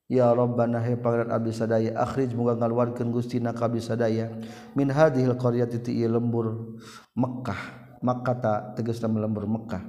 ya 0.08 0.32
rabbana 0.32 0.80
he 0.80 0.96
pangeran 0.96 1.30
abdi 1.36 1.52
sadaya 1.52 1.92
akhrij 2.00 2.32
muga 2.32 2.56
ngaluarkeun 2.56 3.12
gustina 3.12 3.52
ka 3.52 3.68
abdi 3.68 3.84
sadaya. 3.84 4.32
Min 4.72 4.88
hadhil 4.88 5.36
qaryati 5.36 5.84
ti 5.84 5.92
ieu 6.00 6.08
lembur 6.08 6.80
Mekkah. 7.12 7.60
Makkah 8.00 8.72
tegasna 8.80 9.12
lembur 9.12 9.44
Mekkah. 9.44 9.84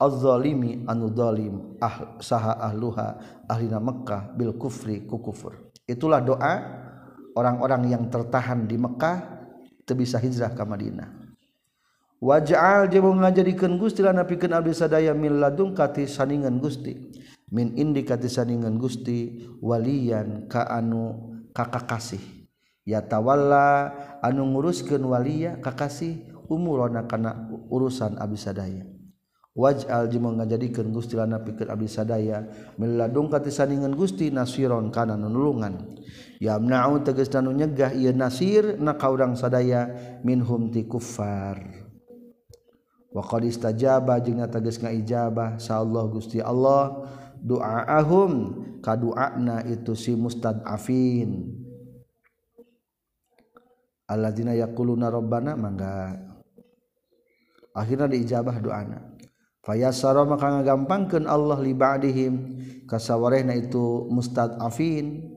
Az-zalimi 0.00 0.86
anu 0.88 1.12
zalim 1.12 1.76
ah 1.84 2.16
saha 2.22 2.56
ahluha 2.64 3.20
ahlina 3.50 3.76
Mekkah 3.76 4.32
bil 4.32 4.56
kufri 4.56 5.04
ku 5.04 5.20
kufur. 5.20 5.68
Itulah 5.84 6.24
doa 6.24 6.54
orang-orang 7.38 7.86
yang 7.86 8.10
tertahan 8.10 8.66
di 8.66 8.74
Mekkah 8.74 9.38
bisa 9.94 10.20
hijrah 10.20 10.52
ke 10.52 10.60
Madinah. 10.66 11.08
Wajal 12.18 12.90
je 12.90 12.98
ngajadikan 12.98 13.78
Gusti 13.78 14.02
napikan 14.02 14.58
Ab 14.58 14.66
sadaya 14.74 15.14
min 15.14 15.38
ladung 15.38 15.70
kati 15.72 16.10
saningan 16.10 16.58
Gusti. 16.58 16.98
Min 17.54 17.78
indi 17.78 18.02
kati 18.02 18.26
saningan 18.26 18.76
Gusti 18.76 19.46
walian 19.62 20.50
ka 20.50 20.66
anu 20.66 21.38
kakak 21.54 21.88
kasih 21.88 22.20
ya 22.88 23.04
tawalla 23.04 23.92
anu 24.24 24.48
nguruskeun 24.48 25.04
walia 25.04 25.60
kakasih 25.60 26.28
umurona 26.48 27.04
kana 27.04 27.48
urusan 27.68 28.16
abis 28.16 28.48
sadaya. 28.50 28.97
Waj'al 29.58 30.06
jeung 30.06 30.38
ngajadikeun 30.38 30.94
Gusti 30.94 31.18
lana 31.18 31.42
pikeun 31.42 31.66
abdi 31.66 31.90
sadaya 31.90 32.46
min 32.78 32.94
ladung 32.94 33.26
kati 33.26 33.50
saningan 33.50 33.90
Gusti 33.98 34.30
nasiron 34.30 34.94
kana 34.94 35.18
nulungan 35.18 35.98
yamna'u 36.38 37.02
tegasna 37.02 37.42
nu 37.42 37.50
nyegah 37.50 37.90
ieu 37.90 38.14
nasir 38.14 38.78
na 38.78 38.94
ka 38.94 39.10
sadaya 39.34 39.90
minhum 40.22 40.70
ti 40.70 40.86
kuffar. 40.86 41.58
Wa 43.10 43.24
qad 43.26 43.42
istajaba 43.50 44.22
jeung 44.22 44.38
tegas 44.46 44.78
ngaijabah 44.78 45.58
sa 45.58 45.82
Allah 45.82 46.06
Gusti 46.06 46.38
Allah 46.38 47.02
doaahum 47.42 48.54
kaduana 48.78 49.66
itu 49.66 49.98
si 49.98 50.14
mustadafin. 50.14 51.50
Alladzina 54.06 54.54
yaquluna 54.54 55.10
rabbana 55.10 55.58
mangga. 55.58 56.14
Akhirna 57.74 58.06
diijabah 58.06 58.56
doana 58.62 59.17
fayasara 59.68 60.24
maka 60.24 60.48
ngagampangkeun 60.48 61.28
Allah 61.28 61.60
li 61.60 61.76
ba'dihim. 61.76 62.34
Kasawarehna 62.88 63.52
itu 63.52 64.08
mustadafin. 64.08 65.28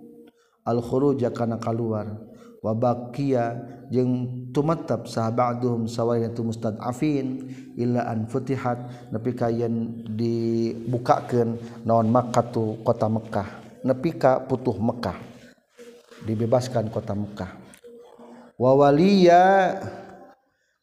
Al-khuruja 0.63 1.35
kana 1.35 1.59
keluar 1.59 2.31
wa 2.61 2.71
baqiya 2.77 3.57
jeung 3.89 4.47
tumatab 4.53 5.09
sahabatum 5.11 5.91
sawaya 5.91 6.31
tu 6.31 6.47
mustadafin. 6.47 7.51
Illa 7.75 8.07
an 8.07 8.31
futihat. 8.31 9.11
Nepi 9.11 9.35
ka 9.35 9.51
yen 9.51 10.07
dibukakeun 10.15 11.59
naon 11.83 12.07
Makkah 12.07 12.47
tu 12.47 12.79
kota 12.87 13.11
Mekah 13.11 13.59
nepi 13.81 14.13
ka 14.13 14.37
putuh 14.45 14.77
Mekah 14.77 15.17
dibebaskan 16.25 16.93
kota 16.93 17.17
Mekah 17.17 17.49
wa 18.61 18.71
waliya 18.77 19.73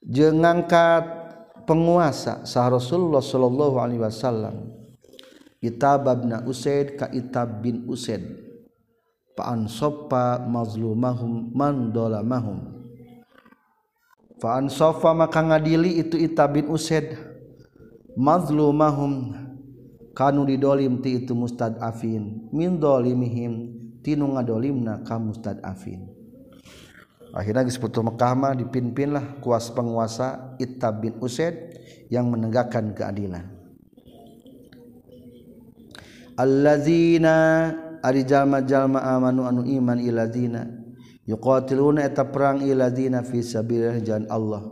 jeung 0.03 0.43
ngangkat 0.43 1.18
penguasa 1.69 2.49
sah 2.49 2.73
Rasulullah 2.73 3.21
sallallahu 3.21 3.77
alaihi 3.77 4.01
wasallam 4.01 4.73
Itab 5.61 6.09
bin 6.09 6.33
Usaid 6.49 6.97
ka 6.97 7.11
Itab 7.11 7.61
bin 7.61 7.85
Usaid. 7.91 8.23
Fa'an 9.35 9.71
soppa 9.71 10.43
mazlumahum 10.43 11.55
man 11.55 11.95
dolamahum 11.95 12.79
fa'an 14.43 14.67
sofa 14.71 15.15
maka 15.15 15.43
ngadili 15.43 15.99
itu 16.03 16.19
Ita 16.19 16.51
bin 16.51 16.71
Used 16.71 17.15
mazlumahum 18.19 19.35
kanu 20.11 20.43
didolim 20.43 20.99
ti 20.99 21.23
itu 21.23 21.35
mustadafin 21.39 22.51
min 22.51 22.83
dolimihim 22.83 23.79
tinu 24.03 24.35
ngadolimna 24.35 25.07
ka 25.07 25.23
mustadafin 25.23 26.18
akhirnya 27.33 27.65
disekutu 27.65 28.01
Mekah 28.01 28.33
mah 28.33 28.53
dipimpinlah 28.57 29.41
kuas 29.45 29.69
penguasa 29.73 30.57
Ittab 30.57 31.05
bin 31.05 31.17
Usaid 31.21 31.77
yang 32.09 32.29
menegakkan 32.33 32.97
keadilan. 32.97 33.45
Allazina 36.39 37.37
ari 37.99 38.23
jalma-jalma 38.23 39.03
amanu 39.03 39.43
anu 39.43 39.67
iman 39.67 39.99
ilazina 39.99 40.71
yuqatiluna 41.27 42.07
eta 42.07 42.31
perang 42.31 42.63
ilazina 42.63 43.27
fi 43.27 43.43
sabilillah 43.43 43.99
jalan 44.07 44.27
Allah. 44.31 44.63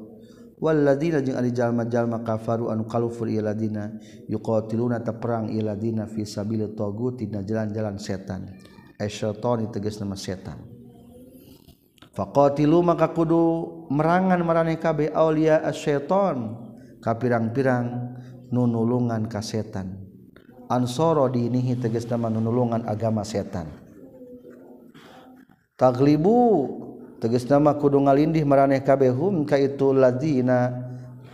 Walladzina 0.57 1.21
jeung 1.21 1.37
ari 1.37 1.53
jalma-jalma 1.53 2.23
kafaru 2.25 2.71
anu 2.71 2.87
kalufur 2.87 3.27
ilazina 3.29 3.99
yuqatiluna 4.31 5.03
eta 5.03 5.19
perang 5.19 5.51
ilazina 5.51 6.07
fi 6.07 6.23
sabilillah 6.23 6.73
tagut 6.79 7.19
dina 7.19 7.43
jalan-jalan 7.43 7.99
setan. 7.99 8.57
Asyaiton 8.97 9.69
tegas 9.75 9.99
nama 10.01 10.15
setan. 10.17 10.76
faqatilu 12.17 12.81
maka 12.81 13.13
kudu 13.13 13.45
merangan 13.93 14.41
marane 14.41 14.81
kabe 14.81 15.13
aulia 15.13 15.61
asyaiton 15.61 16.57
ka 17.05 17.13
pirang-pirang 17.21 18.17
nunulungan 18.49 19.29
ka 19.29 19.45
setan. 19.45 20.01
Ansoro 20.67 21.31
diinihi 21.31 21.79
tegas 21.79 22.09
nama 22.11 22.27
nunulungan 22.33 22.89
agama 22.89 23.23
setan. 23.23 23.71
Taglibu 25.77 26.41
tegas 27.21 27.45
nama 27.47 27.77
kudu 27.77 28.01
ngalindih 28.03 28.43
maraneh 28.49 28.81
kabehum 28.81 29.45
ka 29.45 29.61
itu 29.61 29.93
ladina 29.93 30.73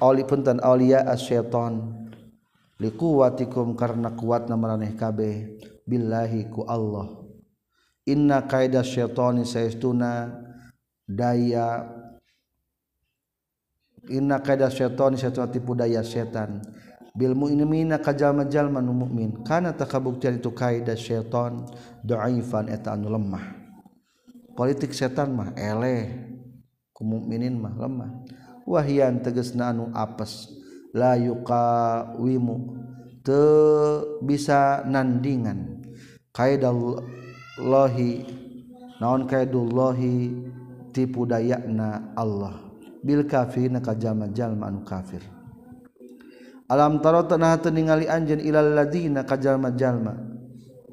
auli 0.03 0.27
punten 0.27 0.59
aulia 0.61 1.07
asyaiton. 1.07 2.03
Likuwatikum 2.83 3.79
karena 3.79 4.11
kuat 4.18 4.51
maraneh 4.51 4.99
kabeh 4.99 5.62
billahi 5.87 6.51
ku 6.51 6.66
Allah. 6.66 7.23
Inna 8.03 8.42
kaidah 8.42 8.83
syaitoni 8.83 9.47
saistuna 9.47 10.35
daya. 11.09 11.87
Inna 14.11 14.43
kaida 14.43 14.67
syaitan 14.67 15.15
syaitan 15.15 15.47
tipu 15.47 15.79
daya 15.79 16.03
setan 16.03 16.59
bil 17.12 17.37
mu'minina 17.37 18.01
kajalma-jalma 18.01 18.81
nu 18.81 18.97
mukmin 18.97 19.45
kana 19.45 19.77
takabuktian 19.77 20.41
itu 20.41 20.49
kaida 20.51 20.97
syaitan 20.97 21.69
dhaifan 22.03 22.73
eta 22.73 22.97
anu 22.97 23.12
lemah. 23.12 23.62
Politik 24.59 24.91
setan 24.91 25.37
mah 25.37 25.55
eleh 25.55 26.09
ku 26.91 27.05
mukminin 27.05 27.57
mah 27.57 27.79
lemah. 27.79 28.11
Wahyan 28.67 29.21
tegasna 29.21 29.71
anu 29.71 29.93
apes 29.95 30.49
la 30.97 31.15
yuqawimu 31.15 32.57
te 33.23 33.45
bisa 34.25 34.83
nandingan. 34.88 35.79
Kaidallah 36.33 37.05
naon 38.99 39.29
kaidullahi? 39.29 40.33
Tipu 40.93 41.25
dayana 41.25 42.13
Allah. 42.15 42.71
Bil 43.03 43.27
kafir 43.27 43.73
ka 43.83 43.99
jalma-jalma 43.99 44.71
anu 44.71 44.87
kafir. 44.87 45.25
Alam 46.71 47.03
taro 47.03 47.27
tanah 47.27 47.59
ningali 47.73 48.07
anjeun 48.07 48.39
ilal 48.39 48.79
ladina 48.79 49.27
ka 49.27 49.35
jalma-jalma. 49.35 50.15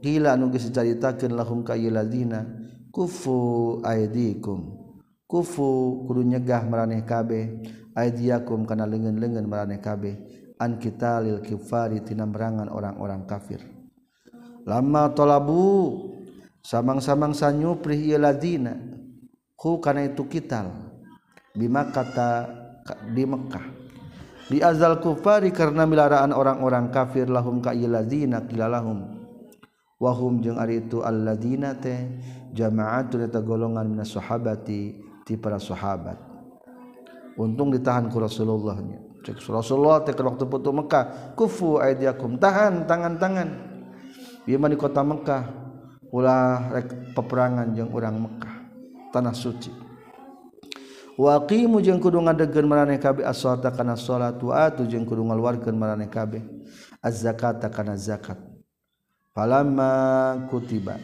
Gila 0.02 0.34
anu 0.34 0.50
geus 0.50 0.72
dicaritakeun 0.72 1.38
lahum 1.38 1.62
ka 1.62 1.78
ladina. 1.78 2.42
Kufu 2.90 3.78
aidikum 3.86 4.80
kufu 5.30 6.02
kudu 6.10 6.26
nyegah 6.26 6.66
maraneh 6.66 7.06
kabeh. 7.06 7.62
Aidiakum 7.94 8.66
kana 8.66 8.90
leungeun-leungeun 8.90 9.46
maraneh 9.46 9.78
kabeh. 9.78 10.18
An 10.58 10.82
kita 10.82 11.22
lil 11.22 11.46
kifari 11.46 12.02
tina 12.02 12.26
merangan 12.26 12.74
orang-orang 12.74 13.30
kafir. 13.30 13.62
Lama 14.66 15.14
tolabu 15.14 15.96
samang-samang 16.66 17.38
sanyu 17.38 17.78
pri 17.80 18.18
ladina 18.18 18.76
hu 19.60 19.84
kana 19.84 20.08
itu 20.08 20.24
kital. 20.26 20.72
Bima 21.52 21.92
kata 21.92 22.48
di 23.12 23.28
Mekah. 23.28 23.66
Di 24.50 24.64
azal 24.66 24.98
kufari 24.98 25.54
karena 25.54 25.86
milaraan 25.86 26.34
orang-orang 26.34 26.90
kafir 26.90 27.30
lahum 27.30 27.62
ka 27.62 27.70
ladina 27.70 28.42
kilalahum 28.50 29.20
wahum 30.02 30.42
jeung 30.42 30.58
ari 30.58 30.82
itu 30.82 31.06
alladina 31.06 31.78
teh 31.78 32.08
jama'atun 32.56 33.30
eta 33.30 33.46
golongan 33.46 33.86
minas 33.86 34.16
sahabati 34.16 34.98
ti 35.22 35.34
para 35.38 35.62
sahabat. 35.62 36.18
Untung 37.38 37.70
ditahan 37.70 38.10
ku 38.10 38.18
Rasulullah 38.18 38.82
nya 38.82 38.98
cek 39.22 39.38
Rasulullah 39.54 40.02
teh 40.02 40.18
waktu 40.18 40.50
putu 40.50 40.74
Mekah 40.74 41.38
kufu 41.38 41.78
aidiakum 41.78 42.42
tahan 42.42 42.90
tangan-tangan. 42.90 43.50
Ieu 44.50 44.58
di 44.58 44.78
kota 44.82 45.06
Mekah 45.06 45.44
ulah 46.10 46.74
rek 46.74 47.14
peperangan 47.14 47.70
jeung 47.78 47.94
orang 47.94 48.18
Mekah 48.18 48.59
tanah 49.10 49.34
suci. 49.34 49.72
Waqimu 51.20 51.84
jeung 51.84 52.00
kudu 52.00 52.24
ngadegkeun 52.24 52.64
maraneh 52.64 52.96
kabeh 52.96 53.28
as-sholata 53.28 53.76
kana 53.76 54.00
sholat 54.00 54.40
wa 54.40 54.56
atu 54.56 54.88
jeung 54.88 55.04
kudu 55.04 55.20
ngaluarkeun 55.28 55.76
maraneh 55.76 56.08
kabeh 56.08 56.40
az-zakata 57.04 57.68
kana 57.68 58.00
zakat. 58.00 58.40
Falamma 59.36 60.48
kutiba 60.48 60.96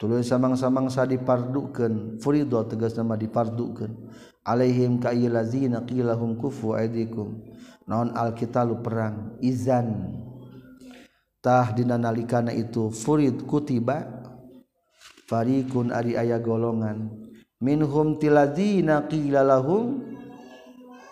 tuluy 0.00 0.24
samang-samang 0.24 0.88
sa 0.88 1.04
dipardukeun 1.04 2.16
furido 2.24 2.56
tegas 2.64 2.96
nama 2.96 3.20
dipardukeun. 3.20 3.92
Alaihim 4.40 4.96
ka 4.96 5.12
ayyallazina 5.12 5.84
qila 5.84 6.16
hum 6.16 6.40
kufu 6.40 6.72
aydikum 6.72 7.44
naon 7.84 8.16
alqitalu 8.16 8.80
perang? 8.80 9.36
Izan. 9.44 10.16
Tah 11.44 11.68
dina 11.76 12.00
nalikana 12.00 12.48
itu 12.48 12.88
furid 12.88 13.44
kutiba 13.44 14.08
fariqun 15.28 15.92
ari 15.92 16.16
aya 16.16 16.40
golongan. 16.40 17.28
minhum 17.60 18.16
tiladina 18.18 19.06
qila 19.06 19.44
lahum 19.44 20.00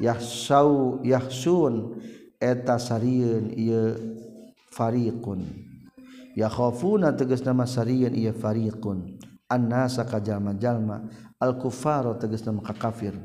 yahsau 0.01 1.01
yahsun 1.05 2.01
eta 2.41 2.81
sarieun 2.81 3.53
ieu 3.55 3.95
fariqun. 4.73 5.45
Yakhafuna 6.35 7.13
tegas 7.13 7.45
nama 7.45 7.69
sarieun 7.69 8.15
ieu 8.17 8.33
fariqun. 8.33 9.21
Annasa 9.49 10.05
ka 10.05 10.21
jalma-jalma 10.21 11.09
al 11.41 11.57
kufaro 11.57 12.19
tegas 12.21 12.45
nama 12.45 12.61
ka 12.61 12.77
kafir 12.77 13.17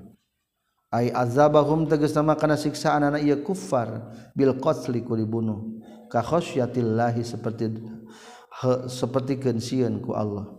ay 0.94 1.10
azabahum 1.10 1.90
tegas 1.90 2.14
nama 2.14 2.38
kana 2.38 2.54
siksaan 2.54 3.10
anak 3.10 3.26
ieu 3.26 3.42
kufar. 3.42 4.14
Bil 4.38 4.54
qatli 4.62 5.02
ku 5.02 5.18
dibunuh. 5.18 5.82
Ka 6.06 6.22
khasyatillahi 6.22 7.26
seperti 7.26 7.82
seperti 8.86 9.42
kensieun 9.42 9.98
ku 10.06 10.14
Allah. 10.14 10.54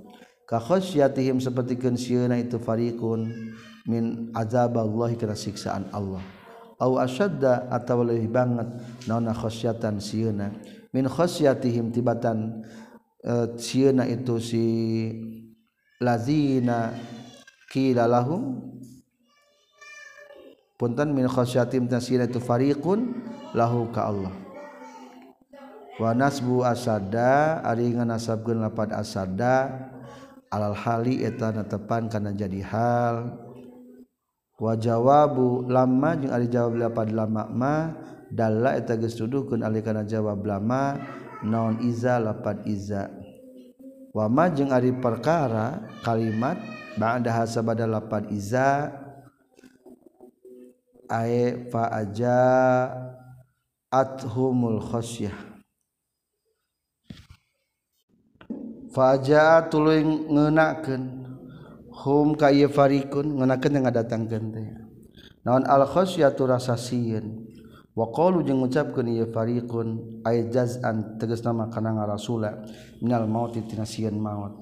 Khosyatihim 0.61 1.41
seperti 1.41 1.79
kensiuna 1.79 2.37
itu 2.39 2.61
farikun 2.61 3.33
min 3.89 4.35
azab 4.37 4.77
Allah 4.81 5.13
kena 5.17 5.37
siksaan 5.37 5.89
Allah. 5.95 6.21
Au 6.81 6.99
asyadda 6.99 7.71
atau 7.71 8.03
lebih 8.03 8.35
banget 8.35 8.67
naona 9.07 9.31
khosyatan 9.31 10.03
siuna 10.03 10.51
min 10.91 11.07
khosyatihim 11.07 11.95
tibatan 11.95 12.67
uh, 13.23 13.55
siuna 13.55 14.07
itu 14.11 14.39
si 14.43 14.65
lazina 16.03 16.95
kila 17.71 18.07
lahum. 18.11 18.75
Punten 20.75 21.15
min 21.15 21.31
khosyatihim 21.31 21.87
tasina 21.87 22.27
itu 22.27 22.43
farikun 22.43 23.23
lahu 23.55 23.89
ka 23.95 24.11
Allah. 24.11 24.35
Wa 25.95 26.11
nasbu 26.11 26.67
asada 26.67 27.63
ari 27.63 27.95
nganasabkeun 27.95 28.59
lapad 28.59 28.91
asada 28.91 29.94
alal 30.55 30.79
hali 30.79 31.27
eta 31.27 31.51
netepan 31.51 32.07
karena 32.07 32.31
jadi 32.31 32.61
hal. 32.63 33.35
Wa 34.55 34.79
jawabu 34.79 35.67
lama 35.67 36.15
jeung 36.15 36.31
ari 36.31 36.47
jawab 36.47 36.79
lapad 36.79 37.11
lama 37.11 37.51
ma 37.51 37.91
dalla 38.31 38.79
eta 38.79 38.95
geus 38.95 39.19
tuduhkeun 39.19 39.67
ari 39.67 39.83
kana 39.83 40.07
jawab 40.07 40.47
lama 40.47 40.95
naon 41.43 41.83
iza 41.83 42.23
lapad 42.23 42.63
iza. 42.63 43.11
Wa 44.15 44.31
ma 44.31 44.47
jeung 44.55 44.71
ari 44.71 44.95
perkara 44.95 45.83
kalimat 46.07 46.55
ba'da 46.95 47.43
hasabada 47.43 47.83
lapad 47.83 48.31
iza 48.31 48.95
ae 51.11 51.67
fa 51.75 51.91
aja 51.91 52.39
athumul 53.91 54.79
khosyah 54.79 55.54
faja 58.95 59.67
tuluy 59.67 60.07
ngeunakeun 60.07 61.27
hum 61.91 62.39
ka 62.39 62.55
ieu 62.55 62.71
farikun 62.71 63.43
ngeunakeun 63.43 63.75
yang 63.75 63.85
ngadatangkeun 63.91 64.45
teh. 64.55 64.69
Naon 65.43 65.67
al 65.67 65.85
khasyatu 65.85 66.47
rasa 66.47 66.79
sieun 66.79 67.51
wa 67.99 68.09
qalu 68.15 68.47
jeung 68.47 68.63
ngucapkeun 68.63 69.11
ieu 69.11 69.27
fariqun 69.35 70.23
ay 70.23 70.47
jaz'an 70.49 71.19
tegasna 71.19 71.67
kana 71.75 71.91
ngarasula 71.99 72.65
minal 73.03 73.27
maut 73.27 73.53
tina 73.53 73.83
sieun 73.83 74.15
maut. 74.15 74.55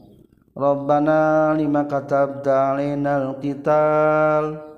Rabbana 0.57 1.53
lima 1.53 1.85
katabta 1.85 2.73
alainal 2.73 3.37
qital. 3.38 4.73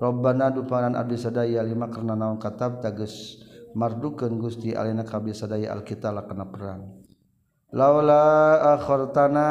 Rabbana 0.00 0.48
dupanan 0.48 0.96
abdi 0.96 1.20
sadaya 1.20 1.60
lima 1.60 1.92
karena 1.92 2.16
naon 2.16 2.40
katab 2.40 2.80
tages 2.80 3.36
mardukeun 3.76 4.40
Gusti 4.40 4.72
alina 4.72 5.04
kabeh 5.04 5.36
sadaya 5.36 5.76
alkitab 5.76 6.24
kana 6.24 6.48
perang. 6.48 6.99
laula 7.70 8.58
akhortana 8.78 9.48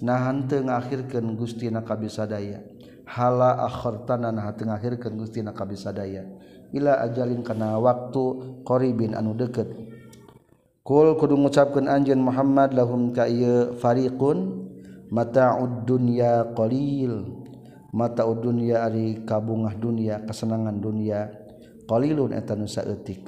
nahan 0.00 0.46
teu 0.46 0.64
ngakhirkeun 0.64 1.36
Gusti 1.36 1.68
na 1.68 1.82
kabisadaya 1.82 2.62
hala 3.06 3.66
akhortana 3.66 4.30
nah 4.30 4.50
teu 4.54 4.66
ngakhirkeun 4.66 5.18
Gusti 5.18 5.42
na 5.42 5.54
kabisadaya 5.54 6.24
ila 6.70 7.02
ajalin 7.02 7.42
kana 7.42 7.76
waktu 7.82 8.62
qaribin 8.62 9.18
anu 9.18 9.34
deukeut 9.34 9.68
kul 10.86 11.18
kudu 11.18 11.34
ngucapkeun 11.36 11.90
anjeun 11.90 12.22
Muhammad 12.22 12.74
lahum 12.74 13.10
ka 13.10 13.26
ieu 13.26 13.74
fariqun 13.78 14.70
mataud 15.10 15.84
dunya 15.84 16.54
qalil. 16.54 17.42
Mataud 17.90 18.38
dunya 18.46 18.86
ari 18.86 19.26
kabungah 19.26 19.74
dunya 19.74 20.22
kesenangan 20.22 20.78
dunya 20.78 21.26
qalilun 21.90 22.30
eta 22.30 22.54
nu 22.54 22.70
saeutik. 22.70 23.26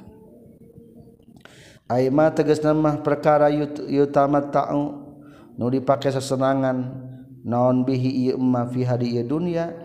Aima 1.93 2.33
tegas 2.33 2.57
nama 2.65 2.97
perkara 2.97 3.53
yutama 3.85 4.41
ta'u. 4.41 5.13
Nu 5.53 5.69
dipakai 5.69 6.09
sesenangan. 6.09 7.05
Naon 7.45 7.85
bihi 7.85 8.09
ieu 8.25 8.39
emma 8.39 8.65
fi 8.65 8.81
hadi 8.81 9.19
ieu 9.19 9.27
dunya 9.27 9.75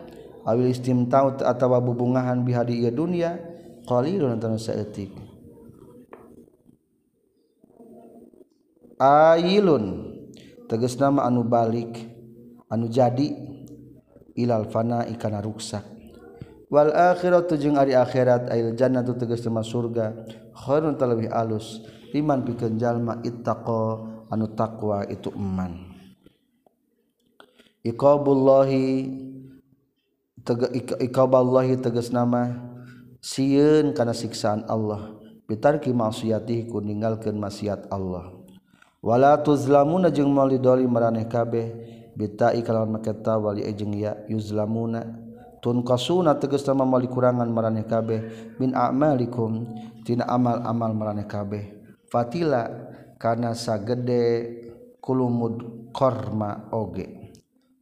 awil 0.47 0.71
istimtau 0.71 1.35
atawa 1.43 1.83
bubungahan 1.83 2.47
bi 2.47 2.55
hadi 2.55 2.87
ieu 2.87 2.95
dunya 2.95 3.35
qalilun 3.83 4.39
antara 4.39 4.57
saeutik 4.57 5.11
ailun. 8.99 10.15
Tegas 10.69 10.99
nama 11.01 11.25
anu 11.25 11.47
balik. 11.47 11.97
Anu 12.69 12.91
jadi. 12.91 13.33
Ilal 14.39 14.71
fana 14.71 15.03
ikana 15.09 15.43
ruksak. 15.43 15.83
Wal 16.69 16.93
akhiratu 16.93 17.57
jeung 17.57 17.81
ari 17.81 17.97
akhirat. 17.97 18.53
Ail 18.53 18.77
jannatu 18.77 19.17
tegas 19.17 19.41
nama 19.47 19.65
surga. 19.65 20.13
Khairun 20.53 20.99
talabih 20.99 21.31
alus 21.33 21.87
iman 22.15 22.45
pikeun 22.47 22.81
jalma 22.81 23.21
ittaqo 23.25 24.09
anu 24.33 24.53
takwa 24.53 25.05
itu 25.09 25.33
iman 25.35 25.89
iqabullahi 27.85 28.87
tege 30.45 30.67
iqaballahi 31.05 31.81
tegas 31.81 32.09
nama 32.09 32.57
sieun 33.21 33.93
kana 33.93 34.17
siksaan 34.17 34.65
Allah. 34.65 35.17
Bitarki 35.49 35.97
maksiatih 35.97 36.69
ku 36.69 36.85
ninggalkeun 36.85 37.41
maksiat 37.41 37.89
Allah. 37.89 38.37
Wala 39.01 39.41
tuzlamuna 39.41 40.13
jeung 40.13 40.29
moal 40.29 40.53
didolim 40.53 40.93
maraneh 40.93 41.25
kabeh 41.25 41.73
bitai 42.13 42.61
kalawan 42.61 42.99
make 42.99 43.09
ta 43.25 43.41
wali 43.41 43.65
ejeng 43.65 43.97
ya 43.97 44.13
yuzlamuna. 44.29 45.09
Tun 45.65 45.81
kasuna 45.83 46.37
tegas 46.37 46.69
nama 46.69 46.85
moal 46.85 47.09
kurangan 47.09 47.49
maraneh 47.49 47.89
kabeh 47.89 48.53
min 48.61 48.77
a'malikum 48.77 49.73
tina 50.05 50.29
amal-amal 50.29 50.93
maraneh 50.93 51.25
kabeh. 51.25 51.78
fatila 52.09 52.69
karena 53.21 53.53
sagede 53.53 54.25
kulumud 55.01 55.89
korma 55.93 56.69
oge. 56.73 57.33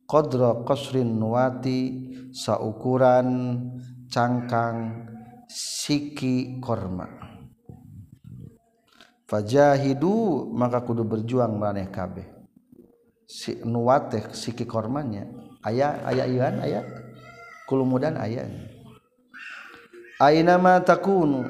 Qadra 0.06 0.62
qasrin 0.62 1.18
nuwati 1.18 1.78
saukuran 2.30 3.58
cangkang 4.06 5.06
siki 5.50 6.62
korma. 6.62 7.10
Fajahidu 9.26 10.46
maka 10.54 10.86
kudu 10.86 11.02
berjuang 11.02 11.58
maneh 11.58 11.90
kabeh. 11.90 12.22
Si 13.26 13.58
nuwateh 13.66 14.30
siki 14.30 14.62
kormanya. 14.62 15.26
Aya 15.66 15.98
aya 16.06 16.30
iwan 16.30 16.62
aya. 16.62 16.86
Kulumudan 17.66 18.14
aya. 18.14 18.46
Aina 20.22 20.54
ma 20.62 20.78
takunu. 20.78 21.42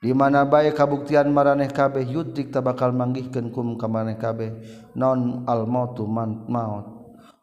di 0.00 0.16
mana 0.16 0.48
baik 0.48 0.80
kabuktian 0.80 1.28
maraneh 1.28 1.68
kabeh 1.68 2.08
yutik 2.08 2.48
tak 2.48 2.64
bakal 2.64 2.88
manggihkan 2.96 3.52
kum 3.52 3.76
kamaneh 3.76 4.16
kabeh 4.16 4.56
non 4.96 5.44
al 5.44 5.68
mautu 5.68 6.08
man 6.08 6.48
maut. 6.48 7.00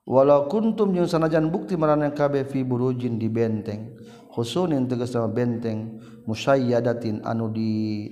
Walau 0.08 0.48
kuntum 0.50 0.96
yang 0.96 1.06
sanajan 1.06 1.54
bukti 1.54 1.78
maraneh 1.78 2.16
kabeh 2.18 2.50
fi 2.50 2.66
burujin 2.66 3.22
di 3.22 3.30
benteng. 3.30 3.94
Khusunin 4.34 4.90
tegas 4.90 5.14
sama 5.14 5.30
benteng 5.30 6.02
musayyadatin 6.26 7.22
anu 7.28 7.52
di 7.54 8.08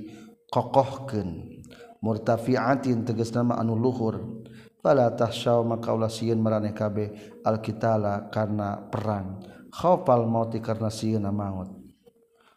kokohkeun 0.51 1.61
murtafi'atin 2.03 3.07
tegas 3.07 3.33
nama 3.33 3.57
anu 3.57 3.73
luhur. 3.79 4.45
Fala 4.83 5.09
tahsyaw 5.09 5.65
maka 5.65 5.89
ulah 5.89 6.11
sieun 6.11 6.37
maraneh 6.37 6.75
kabeh 6.75 7.41
alkitala 7.41 8.29
karena 8.29 8.77
perang. 8.91 9.41
Khaufal 9.73 10.29
mauti 10.29 10.61
karena 10.61 10.93
sieunna 10.93 11.33
maut. 11.33 11.84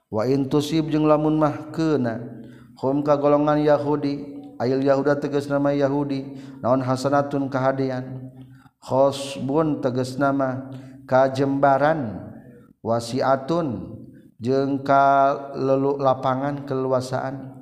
wain 0.08 0.48
tusib 0.48 0.88
jeung 0.88 1.04
lamun 1.04 1.36
mah 1.36 1.72
kena 1.72 2.20
hum 2.80 3.04
ka 3.04 3.16
golongan 3.20 3.60
Yahudi 3.60 4.38
ayil 4.58 4.82
Yahuda 4.82 5.20
tegas 5.20 5.46
nama 5.46 5.70
Yahudi 5.70 6.24
naon 6.60 6.82
hasanatun 6.82 7.46
kahadian. 7.48 8.30
Khosbun 8.78 9.82
teges 9.82 10.22
nama 10.22 10.70
kajembaran 11.02 12.30
wasiatun 12.78 13.98
jeung 14.38 14.86
ka 14.86 15.34
leluk 15.58 15.98
lapangan 15.98 16.62
keluasaan 16.62 17.58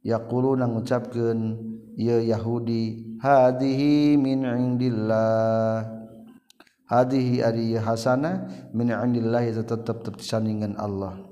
yaqulu 0.00 0.56
nang 0.56 0.72
ngucapkeun 0.72 1.60
ieu 2.00 2.24
Yahudi 2.24 3.16
hadhihi 3.20 4.16
min 4.16 4.48
indillah. 4.48 5.84
Hadhihi 6.88 7.44
ari 7.44 7.76
hasana 7.76 8.48
min 8.72 8.88
indillah 8.88 9.44
tetep 9.52 9.84
tetep 9.84 10.16
sandingan 10.24 10.80
Allah. 10.80 11.27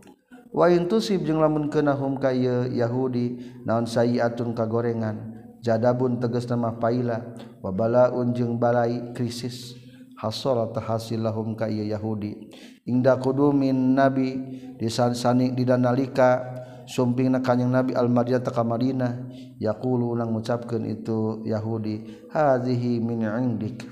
wain 0.56 0.88
tusib 0.88 1.28
jeung 1.28 1.44
lamun 1.44 1.68
kena 1.68 1.92
hum 1.92 2.16
ka 2.16 2.32
Yahudi 2.32 3.60
naon 3.68 3.84
sayiatun 3.84 4.56
kagorengan 4.56 5.36
jadabun 5.60 6.16
tegas 6.16 6.48
nama 6.48 6.72
paila 6.80 7.36
wabala 7.60 8.14
unjung 8.14 8.56
balai 8.56 9.12
krisis. 9.12 9.76
Hasol 10.16 10.72
hasil 10.72 11.20
lahum 11.20 11.52
ka 11.52 11.68
Yahudi. 11.68 12.48
Inda 12.88 13.20
kudumin 13.20 13.92
nabi 13.92 14.40
disansanik 14.80 15.52
didanalika 15.52 16.40
sumping 16.88 17.36
na 17.36 17.44
kanyang 17.44 17.68
nabi 17.68 17.92
al-Madinah 17.92 18.40
ta 18.40 18.64
Madinah. 18.64 19.12
Yaqulu 19.60 20.16
nang 20.16 20.32
ngucapkeun 20.32 20.88
itu 20.88 21.44
Yahudi 21.44 22.32
hadhihi 22.32 22.96
min 23.04 23.28
indik. 23.28 23.84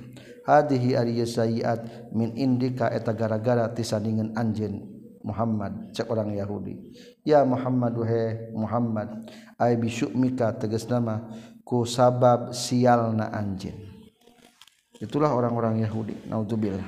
Hadhihi 0.48 0.96
ari 0.96 1.20
sayiat 1.28 2.08
min 2.16 2.32
indika 2.40 2.88
eta 2.88 3.12
gara-gara 3.12 3.68
tisandingan 3.76 4.32
anjeun. 4.32 4.93
Muhammad. 5.24 5.96
Cek 5.96 6.06
orang 6.12 6.36
Yahudi. 6.36 6.76
Ya 7.24 7.40
Muhammad 7.42 7.96
he 8.04 8.52
Muhammad 8.52 9.32
ay 9.56 9.80
bisyukmika 9.80 10.52
tegas 10.60 10.84
nama 10.84 11.24
ku 11.64 11.88
sabab 11.88 12.52
sialna 12.52 13.32
anjin 13.32 13.74
itulah 15.00 15.32
orang-orang 15.32 15.80
Yahudi. 15.80 16.28
Naudzubillah 16.28 16.84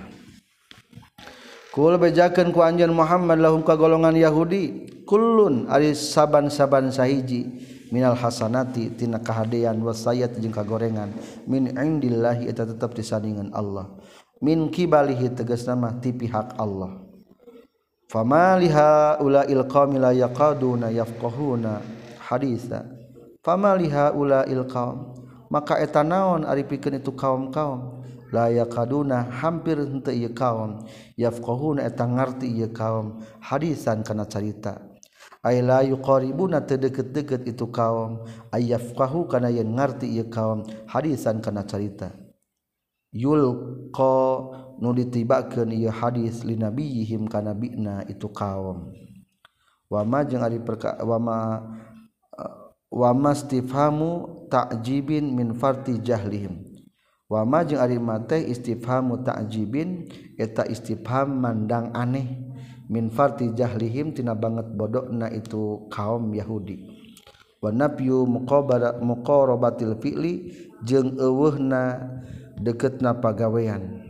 kul 1.76 2.00
bejakeun 2.00 2.56
ku 2.56 2.64
anjeun 2.64 2.92
Muhammad 2.96 3.36
lahum 3.36 3.60
ka 3.60 3.76
golongan 3.76 4.16
Yahudi. 4.16 4.92
Kullun 5.06 5.70
ari 5.70 5.94
saban-saban 5.94 6.90
sahiji 6.90 7.46
minal 7.94 8.18
hasanati 8.18 8.90
tina 8.98 9.22
kahadean 9.22 9.78
wasayat 9.84 10.34
jeung 10.42 10.50
kagorengan. 10.50 11.14
Min 11.46 11.70
indillahi 11.70 12.50
eta 12.50 12.66
tetep 12.66 12.90
disandingan 12.96 13.54
Allah. 13.54 13.86
Min 14.42 14.66
kibalihi 14.66 15.30
tegas 15.30 15.62
nama 15.62 15.94
ti 16.02 16.10
pihak 16.10 16.58
Allah. 16.58 17.05
fama 18.08 18.58
liha 18.58 19.18
ula 19.20 19.42
ilqami 19.46 19.98
la 19.98 20.10
yaqaduna 20.14 20.90
yafqahuna 20.90 21.82
haditha. 22.18 22.86
Fama 23.42 23.74
liha 23.78 24.10
ula 24.14 24.42
ilqam 24.46 25.14
maka 25.50 25.78
eta 25.78 26.02
naon 26.02 26.42
ari 26.42 26.66
pikeun 26.66 26.98
itu 26.98 27.14
kaum-kaum? 27.14 28.02
La 28.34 28.50
yaqaduna 28.50 29.30
hampir 29.30 29.78
henteu 29.78 30.10
ieu 30.10 30.34
kaum. 30.34 30.82
Yafqahuna 31.14 31.86
eta 31.86 32.02
ngarti 32.02 32.50
ieu 32.50 32.70
kaum. 32.74 33.22
Hadisan 33.38 34.02
kana 34.02 34.26
carita. 34.26 34.82
Ay 35.46 35.62
la 35.62 35.86
yuqaribuna 35.86 36.66
teu 36.66 36.74
deukeut-deukeut 36.74 37.46
itu 37.46 37.70
kaum. 37.70 38.26
Ay 38.50 38.74
yafqahu 38.74 39.30
kana 39.30 39.54
yen 39.54 39.78
ngarti 39.78 40.10
ieu 40.10 40.26
kaum. 40.26 40.66
Hadisan 40.90 41.38
kana 41.38 41.62
carita. 41.62 42.10
Yulqa 43.14 44.18
nu 44.76 44.92
ditibakeun 44.92 45.72
ieu 45.72 45.92
hadis 45.92 46.44
li 46.44 46.56
nabiyihim 46.56 47.28
ka 47.28 47.40
nabina 47.40 48.04
itu 48.08 48.28
kaum. 48.28 48.92
Wama 49.86 50.26
jeung 50.26 50.42
ari 50.42 50.58
perka 50.58 50.98
wama 51.00 51.62
uh, 52.34 52.74
wama 52.90 53.32
istifhamu 53.32 54.46
ta'jibin 54.50 55.30
min 55.32 55.54
farti 55.54 56.02
jahlihim. 56.02 56.60
Wama 57.30 57.62
jeung 57.66 57.82
ari 57.82 57.98
mate 57.98 58.38
istifhamu 58.38 59.22
ta'jibin 59.22 60.10
eta 60.38 60.66
istifham 60.66 61.38
mandang 61.38 61.94
aneh. 61.94 62.46
Min 62.86 63.10
farti 63.10 63.50
jahlihim 63.50 64.14
tina 64.14 64.38
banget 64.38 64.70
bodohna 64.74 65.26
itu 65.34 65.90
kaum 65.90 66.30
Yahudi. 66.30 66.86
Wa 67.58 67.74
nafyu 67.74 68.22
muqabara 68.28 69.02
muqarabatil 69.02 69.98
fi'li 69.98 70.54
jeung 70.86 71.18
eueuhna 71.18 71.98
deketna 72.62 73.18
pagawean 73.18 74.05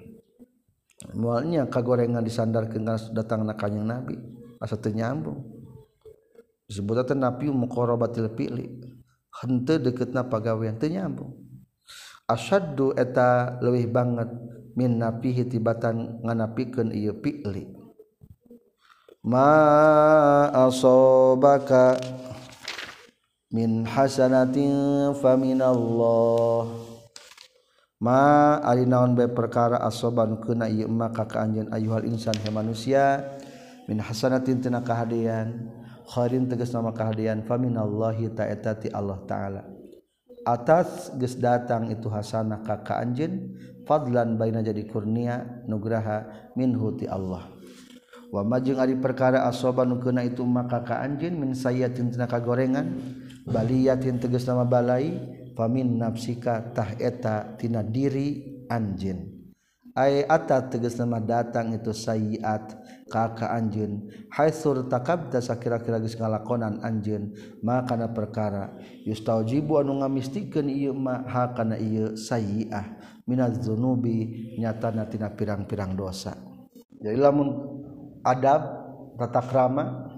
mualnya 1.15 1.69
kagorengan 1.71 2.25
disandar 2.25 2.67
ke 2.67 2.81
datang 3.15 3.47
na 3.47 3.55
kanyang 3.55 3.87
nabi. 3.87 4.17
Asa 4.59 4.81
teu 4.81 4.91
nyambung. 4.91 5.45
Disebut 6.67 7.07
teh 7.07 7.15
nabi 7.15 7.53
muqarabatil 7.53 8.33
fi'li 8.35 8.67
henteu 9.45 9.79
deuketna 9.79 10.27
pagawean 10.27 10.81
teu 10.81 10.91
nyambung. 10.91 11.37
Asyaddu 12.27 12.97
eta 12.99 13.61
leuwih 13.63 13.87
banget 13.87 14.27
min 14.75 14.99
nafihi 14.99 15.47
tibatan 15.47 16.19
nganapikeun 16.27 16.91
ieu 16.91 17.15
fi'li 17.23 17.77
ma 19.27 19.51
asobaka 20.55 21.99
min 23.51 23.83
hasanatin 23.83 25.11
faminallah 25.19 26.96
ma 28.03 28.61
ari 28.61 28.85
naon 28.85 29.17
bae 29.17 29.29
perkara 29.33 29.81
asoban 29.81 30.37
kena 30.45 30.69
ieu 30.69 30.89
mah 30.89 31.13
ka 31.13 31.25
kaanjeun 31.25 31.73
ayuhal 31.73 32.05
insan 32.05 32.37
he 32.45 32.51
manusia 32.53 33.25
min 33.89 34.03
hasanatin 34.03 34.61
tina 34.61 34.85
kahadian 34.85 35.73
khairin 36.07 36.47
tegas 36.47 36.71
nama 36.71 36.95
kahadean 36.95 37.43
faminallahi 37.43 38.31
ta'ala 38.31 38.73
ti 38.79 38.89
Allah 38.95 39.19
taala. 39.27 39.63
Atas 40.47 41.11
geus 41.19 41.35
datang 41.35 41.91
itu 41.91 42.07
hasanah 42.07 42.63
ka 42.63 42.87
kaanjeun 42.87 43.59
fadlan 43.83 44.39
baina 44.39 44.63
jadi 44.63 44.87
kurnia 44.87 45.67
nugraha 45.67 46.51
minhu 46.55 46.95
ti 46.95 47.11
Allah. 47.11 47.51
Wa 48.31 48.47
majeng 48.47 48.79
ari 48.79 48.95
perkara 48.95 49.47
asoban 49.51 49.99
kena 49.99 50.23
itu 50.23 50.47
mah 50.47 50.71
ka 50.71 50.87
kaanjeun 50.87 51.35
min 51.35 51.51
sayyatin 51.51 52.15
tina 52.15 52.31
kagorengan 52.31 52.95
baliyatin 53.43 54.23
tegas 54.23 54.47
nama 54.47 54.63
balai 54.63 55.19
famin 55.57 55.97
nafsikatah 55.97 57.01
etatina 57.01 57.81
diri 57.81 58.61
anjin 58.69 59.37
Ay 59.97 60.29
ata 60.29 60.61
teges 60.61 61.01
nama 61.01 61.17
datang 61.17 61.73
itu 61.73 61.89
sayiat 61.89 62.77
kakak 63.09 63.49
anjun 63.49 64.13
Haitsur 64.29 64.85
takabdasa 64.93 65.57
kira-kira 65.57 65.97
geus 65.97 66.21
ngalakonan 66.21 66.85
anjeun 66.85 67.33
ma 67.65 67.81
kana 67.81 68.13
perkara. 68.13 68.77
Yustaujibu 69.09 69.81
anu 69.81 70.05
ngamistikeun 70.05 70.69
ieu 70.69 70.93
ma 70.93 71.25
ha 71.25 71.49
kana 71.57 71.81
ieu 71.81 72.13
sayiah. 72.13 72.93
Minaz 73.25 73.57
dzunubi 73.57 74.53
nyatana 74.61 75.09
tina 75.09 75.33
pirang-pirang 75.33 75.97
dosa. 75.97 76.37
Jadi 77.01 77.17
lamun 77.17 77.57
adab 78.21 78.69
tata 79.17 79.41
krama 79.49 80.13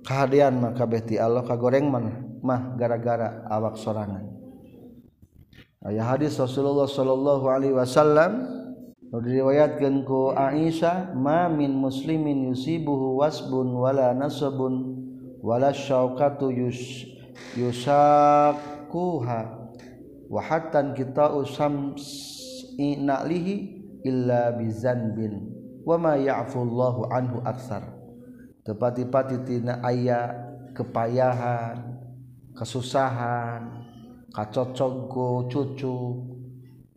kahadean 0.00 0.64
mah 0.64 0.72
kabeh 0.72 1.04
ti 1.04 1.14
Allah 1.20 1.44
kagoreng 1.44 1.92
mah 1.92 2.04
mah 2.40 2.72
gara-gara 2.80 3.44
awak 3.52 3.76
sorangan. 3.76 4.37
Ayah 5.78 6.18
hadis 6.18 6.34
Rasulullah 6.34 6.90
Shallallahu 6.90 7.46
Alaihi 7.46 7.70
Wasallam 7.70 8.50
diriwayatkan 9.14 10.02
ku 10.02 10.34
Aisyah 10.34 11.14
ma 11.14 11.46
min 11.46 11.70
muslimin 11.70 12.50
yusibuhu 12.50 13.22
wasbun 13.22 13.78
wala 13.78 14.10
nasabun 14.10 14.98
wala 15.38 15.70
syaukatu 15.70 16.50
yus 16.50 17.06
yusakuha 17.54 19.40
wa 20.26 20.40
hatan 20.42 20.98
kita 20.98 21.30
usam 21.30 21.94
inalihi 22.74 23.78
illa 24.02 24.58
bizanbin 24.58 25.46
wa 25.86 25.94
ma 25.94 26.18
ya'fullahu 26.18 27.06
anhu 27.06 27.38
aksar 27.46 27.86
tepati-pati 28.66 29.46
tina 29.46 29.78
ayah 29.86 30.34
kepayahan 30.74 32.02
kesusahan 32.58 33.88
kacocokgo 34.32 35.48
cucu 35.48 35.96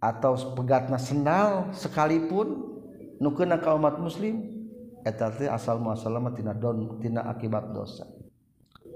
atau 0.01 0.33
pegatna 0.57 0.97
sendal 0.97 1.69
sekalipun 1.71 2.73
nukena 3.21 3.61
ka 3.61 3.77
umat 3.77 4.01
muslim 4.01 4.41
eta 5.05 5.29
teh 5.29 5.45
asal 5.45 5.77
muasalama 5.77 6.33
tina 6.33 6.57
don 6.57 6.97
tina 6.97 7.25
akibat 7.29 7.69
dosa. 7.69 8.09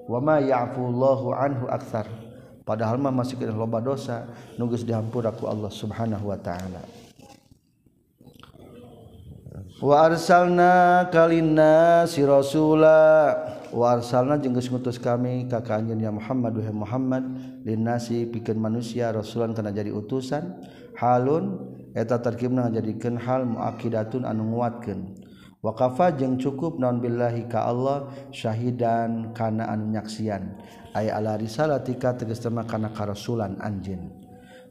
Wa 0.06 0.22
ma 0.22 0.38
ya'fullahu 0.38 1.34
anhu 1.34 1.66
aktsar. 1.70 2.06
Padahal 2.66 2.98
mah 2.98 3.14
masih 3.14 3.38
kena 3.38 3.54
loba 3.54 3.78
dosa 3.78 4.26
nu 4.58 4.66
geus 4.66 4.82
dihampura 4.82 5.30
ku 5.30 5.46
Allah 5.46 5.70
Subhanahu 5.70 6.34
wa 6.34 6.38
taala. 6.42 6.82
Wa 9.78 10.10
arsalna 10.10 11.06
kalina 11.14 12.06
si 12.10 12.26
rasula. 12.26 13.34
Wa 13.70 13.98
arsalna 13.98 14.42
jeung 14.42 14.58
geus 14.58 14.70
ngutus 14.70 14.98
kami 14.98 15.46
ka 15.46 15.62
kanjeun 15.62 16.02
ya 16.02 16.10
Muhammad 16.10 16.58
wa 16.58 16.86
Muhammad 16.86 17.24
Linasi 17.66 18.30
pikeun 18.30 18.62
manusia 18.62 19.10
Rasulan 19.10 19.58
kana 19.58 19.74
jadi 19.74 19.90
utusan 19.90 20.54
Halun 20.96 21.66
eta 21.98 22.22
terkimna 22.22 22.70
jadikan 22.72 23.18
hal 23.20 23.44
muakidatun 23.44 24.24
anu 24.24 24.54
nguatkeun. 24.54 25.18
Waqafa 25.66 26.14
jeung 26.14 26.38
cukup 26.38 26.78
naon 26.78 27.02
billahi 27.02 27.50
ka 27.50 27.66
Allah 27.66 28.14
syahidan 28.30 29.34
kana 29.34 29.66
anu 29.66 29.90
nyaksian. 29.92 30.62
Aya 30.94 31.18
ala 31.18 31.36
risalatika 31.42 32.14
tegas 32.14 32.40
tema 32.40 32.64
kana 32.64 32.94
karasulan 32.94 33.58
anjeun. 33.60 34.14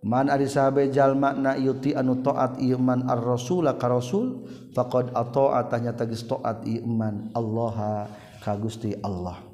Man 0.04 0.30
ari 0.30 0.46
sahabe 0.46 0.88
jalma 0.92 1.34
na 1.34 1.58
yuti 1.58 1.96
anu 1.98 2.22
taat 2.22 2.60
iman 2.60 3.08
ar-rasula 3.10 3.74
ka 3.74 3.88
rasul 3.88 4.46
faqad 4.76 5.12
ata'a 5.16 5.66
tanya 5.66 5.96
tegas 5.96 6.24
taat 6.24 6.62
iman 6.62 7.32
Allah 7.34 8.06
ka 8.40 8.54
Gusti 8.54 8.94
Allah. 9.02 9.53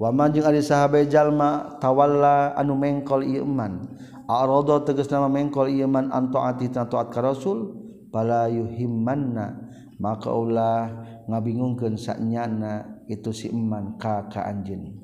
waman 0.00 0.32
jeung 0.32 0.48
ari 0.48 0.64
sahabe 0.64 1.04
jalma 1.04 1.76
tawalla 1.76 2.56
anu 2.56 2.72
mengkol 2.72 3.20
ieu 3.20 3.44
iman 3.44 3.84
arodo 4.24 4.80
tegas 4.80 5.12
nama 5.12 5.28
mengkol 5.28 5.68
ieu 5.68 5.84
man 5.84 6.08
an 6.08 6.32
taati 6.32 6.72
taat 6.72 7.12
ka 7.12 7.20
rasul 7.20 7.76
bala 8.08 8.48
yuhimmanna 8.48 9.60
maka 10.00 10.32
ulah 10.32 10.88
ngabingungkeun 11.28 12.00
sanyana 12.00 13.04
itu 13.12 13.28
si 13.30 13.52
iman 13.52 14.00
ka 14.00 14.24
ka 14.32 14.48
anjeun 14.48 14.96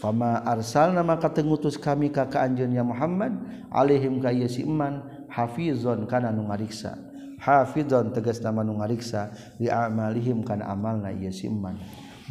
Fama 0.00 0.40
arsalna 0.48 1.04
maka 1.04 1.28
tengutus 1.28 1.76
kami 1.76 2.08
ka 2.08 2.24
ka 2.24 2.40
anjeunnya 2.40 2.80
Muhammad 2.80 3.36
alaihim 3.68 4.16
ka 4.16 4.32
ieu 4.32 4.48
si 4.48 4.64
iman 4.64 5.04
hafizon 5.28 6.08
kana 6.08 6.32
nu 6.32 6.48
ngariksa. 6.48 6.96
Hafizon 7.36 8.08
tegas 8.16 8.40
nama 8.40 8.64
nu 8.64 8.80
ngariksa 8.80 9.28
li 9.60 9.68
amalihim 9.68 10.40
kana 10.40 10.72
amalna 10.72 11.12
ieu 11.12 11.28
si 11.28 11.52
iman. 11.52 11.76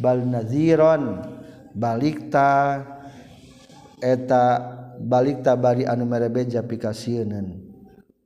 Bal 0.02 0.26
nadhiron 0.26 1.22
balikta 1.76 2.82
eta 4.00 4.44
balikta 5.00 5.56
bari 5.56 5.88
anu 5.88 6.04
merebeja 6.04 6.64
pikasieunan 6.64 7.60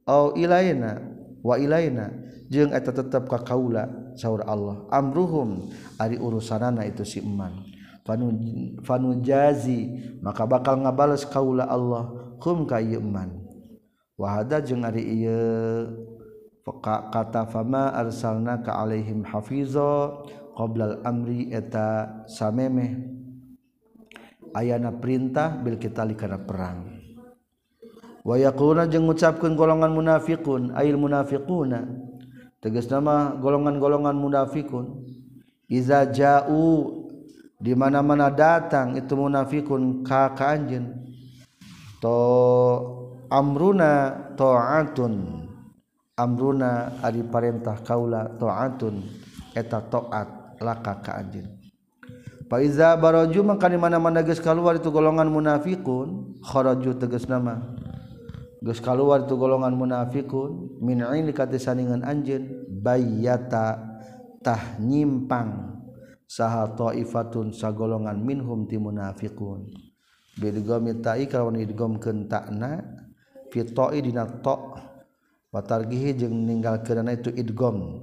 au 0.09 0.33
ilaina 0.33 1.01
wa 1.43 1.55
ilaina 1.57 2.09
jeung 2.49 2.73
eta 2.73 2.93
tetep 2.93 3.25
ka 3.25 3.41
kaula 3.41 3.89
saur 4.13 4.45
Allah. 4.45 4.85
Amruhum 4.93 5.73
ari 5.97 6.21
urusanana 6.21 6.85
itu 6.85 7.01
si 7.01 7.17
iman 7.21 7.65
fanu 8.05 8.29
fanu 8.85 9.17
jazi 9.25 9.89
maka 10.21 10.45
bakal 10.45 10.77
ngabales 10.81 11.25
kaula 11.25 11.65
Allah. 11.65 12.09
Hum 12.43 12.67
ka 12.67 12.77
ieu 12.83 12.99
iman 12.99 13.31
wa 14.19 14.27
hada 14.37 14.59
jeung 14.59 14.83
ari 14.83 15.01
ieu 15.01 15.89
kata 16.83 17.47
fama 17.47 17.95
arsalna 17.95 18.59
ka 18.61 18.83
alaihim 18.83 19.23
hafizo 19.23 20.21
qoblal 20.53 21.01
amri 21.07 21.49
eta 21.55 22.23
samemeh. 22.27 23.22
ayana 24.53 24.93
perintah 24.93 25.53
bil 25.59 25.77
kita 25.81 26.05
karena 26.13 26.39
perang. 26.39 27.03
Wayakuna 28.23 28.87
yaquluna 28.87 28.91
jeung 28.91 29.05
ngucapkeun 29.11 29.53
golongan 29.59 29.91
munafiqun 29.91 30.71
ail 30.79 30.95
munafiquna. 30.95 31.83
Tegas 32.63 32.87
nama 32.87 33.35
golongan-golongan 33.35 34.15
munafikun. 34.15 35.03
Iza 35.67 36.07
ja'u 36.07 37.03
di 37.59 37.75
mana-mana 37.75 38.31
datang 38.31 38.95
itu 38.95 39.11
munafikun 39.19 40.07
ka 40.07 40.31
ka 40.31 40.55
anjeun. 40.55 40.95
To 41.99 42.15
amruna 43.27 44.15
ta'atun 44.39 45.43
amruna 46.15 47.03
ari 47.03 47.27
parentah 47.27 47.83
kaula 47.83 48.31
ta'atun 48.39 49.03
eta 49.51 49.83
taat 49.83 50.55
laka 50.63 50.93
ka 51.03 51.19
anjeun. 51.19 51.52
Faiza 52.51 52.93
baraju 52.99 53.55
maka 53.55 53.71
di 53.71 53.79
mana-mana 53.79 54.19
geus 54.19 54.43
keluar 54.43 54.75
itu 54.75 54.91
golongan 54.91 55.31
munafikun, 55.31 56.39
kharaju 56.43 56.91
tegas 56.99 57.25
nama. 57.25 57.73
Geus 58.59 58.83
keluar 58.83 59.27
itu 59.27 59.35
golongan 59.35 59.75
munafikun 59.75 60.79
min 60.83 61.03
aini 61.03 61.31
kata 61.31 61.55
saningan 61.59 62.03
anjeun 62.03 62.67
bayyata 62.83 63.79
tah 64.43 64.75
nyimpang 64.79 65.79
saha 66.27 66.71
taifatun 66.75 67.55
sagolongan 67.55 68.19
minhum 68.19 68.67
ti 68.67 68.75
munafikun. 68.75 69.71
Bidgami 70.33 70.99
ta'i 70.99 71.29
kalawan 71.29 71.61
idgamkeun 71.61 72.25
ta'na 72.25 72.81
fi 73.53 73.61
ta'i 73.67 74.01
dina 74.01 74.25
ta' 74.25 74.79
wa 75.53 75.61
targihi 75.61 76.17
jeung 76.17 76.33
ninggalkeun 76.49 77.05
itu 77.13 77.29
idgam 77.37 78.01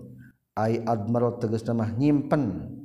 ai 0.55 0.79
admaro 0.87 1.37
tegas 1.43 1.67
nama 1.67 1.91
nyimpen 1.91 2.80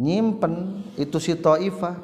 nyimpen 0.00 0.82
itu 0.98 1.18
si 1.22 1.38
Thaifah 1.38 2.02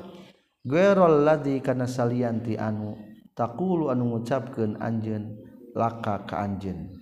guerol 0.63 1.27
ladi 1.27 1.59
kana 1.59 1.91
salianti 1.91 2.55
anu 2.55 2.95
taqulu 3.35 3.91
anu 3.91 4.15
ngucapkeun 4.15 4.79
anjeun 4.79 5.35
laka 5.75 6.27
ka 6.29 6.45
anjeun. 6.45 6.93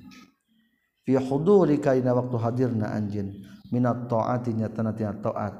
Fi 1.05 1.17
hudurika 1.17 1.97
dina 1.97 2.13
waktu 2.13 2.37
hadirna 2.37 2.93
anjeun 2.93 3.33
minat 3.73 4.09
taati 4.09 4.57
nyatana 4.57 4.93
tina 4.97 5.17
taat 5.19 5.55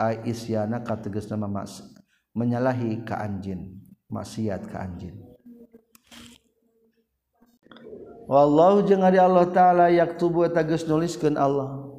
ai 0.00 0.20
isyana 0.28 0.80
ka 0.82 1.00
tegasna 1.00 1.46
maks 1.48 1.84
menyalahi 2.34 3.04
ka 3.04 3.20
anjeun 3.20 3.80
maksiat 4.10 4.68
ka 4.68 4.84
anjeun. 4.84 5.16
Wallahu 8.24 8.88
jeung 8.88 9.04
ari 9.04 9.20
Allah 9.20 9.44
taala 9.52 9.92
yaktubu 9.92 10.48
eta 10.48 10.64
geus 10.64 10.88
nuliskeun 10.88 11.36
Allah. 11.36 11.93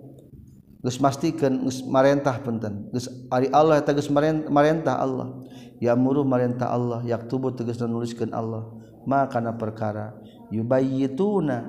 geus 0.85 1.01
mastikeun 1.01 1.65
geus 1.65 1.81
marentah 1.81 2.37
punten. 2.45 2.93
Geus 2.93 3.09
ari 3.33 3.49
Allah 3.49 3.81
eta 3.81 3.89
geus 3.97 4.13
marentah 4.13 5.01
Allah. 5.01 5.41
Ya 5.81 5.97
muruh 5.97 6.21
marentah 6.21 6.69
Allah 6.69 7.01
yaktubu 7.01 7.49
tegas 7.57 7.81
nuliskeun 7.81 8.29
Allah. 8.29 8.69
Ma 9.09 9.25
kana 9.25 9.57
perkara? 9.57 10.13
Yubayyituna 10.53 11.65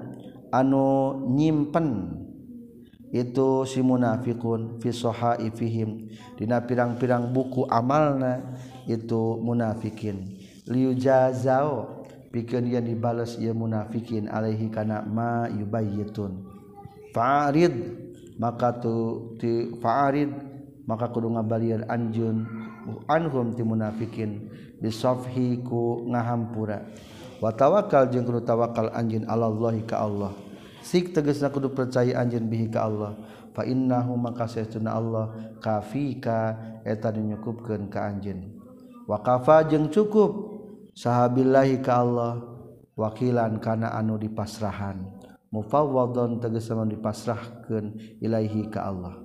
anu 0.53 1.17
nyimpen. 1.33 2.21
Itu 3.09 3.65
si 3.65 3.81
munafikun 3.81 4.85
fi 4.85 4.93
sahaifihim. 4.93 6.13
Dina 6.37 6.61
pirang-pirang 6.61 7.33
buku 7.33 7.65
amalna 7.73 8.61
itu 8.85 9.41
munafikin. 9.41 10.37
Liujazao 10.69 12.05
bikin 12.29 12.69
yang 12.69 12.85
dibales 12.85 13.41
ia 13.41 13.57
munafikin 13.57 14.29
alaihi 14.29 14.69
kana 14.69 15.01
ma 15.09 15.49
yubayyitun. 15.49 16.45
Fa'rid 17.17 18.06
maka 18.37 18.77
tu 18.77 19.35
ti 19.41 19.73
fa'arid 19.81 20.31
maka 20.87 21.11
kudu 21.11 21.33
ngabalian 21.35 21.89
anjun 21.91 22.47
anhum 23.11 23.57
ti 23.57 23.65
munafikin 23.65 24.49
bisafhi 24.79 25.61
ku 25.65 26.07
ngahampura. 26.09 26.85
Wa 27.43 27.53
tawakkal 27.53 28.09
jeung 28.13 28.25
kudu 28.25 28.45
tawakal 28.45 28.93
anjun 28.93 29.25
alallahi 29.29 29.85
ka 29.85 30.05
Allah. 30.05 30.33
Sik 30.81 31.17
tegasna 31.17 31.51
kudu 31.51 31.73
percaya 31.73 32.21
anjun 32.21 32.47
bihi 32.47 32.71
ka 32.71 32.87
Allah. 32.87 33.17
Fa 33.57 33.65
innahu 33.65 34.21
maka 34.21 34.45
saytuna 34.45 34.93
Allah 34.93 35.33
kafika 35.65 36.61
eta 36.85 37.09
nyukupkeun 37.09 37.89
ka 37.89 38.05
anjun 38.05 38.53
wa 39.09 39.17
kafa 39.25 39.65
jeung 39.65 39.89
cukup 39.89 40.61
sahabillahi 40.93 41.81
ka 41.81 42.05
Allah 42.05 42.45
wakilan 42.93 43.57
kana 43.57 43.97
anu 43.97 44.21
dipasrahan. 44.21 45.16
mufawwadon 45.51 46.43
tegas 46.43 46.69
lamun 46.71 46.95
dipasrahkeun 46.95 48.19
ilaihi 48.23 48.71
ka 48.71 48.91
Allah. 48.91 49.23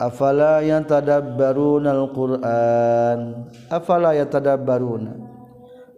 Afala 0.00 0.64
yatadabbaruna 0.64 1.92
alquran? 1.92 3.20
Afala 3.68 4.16
yatadabbaruna 4.16 5.28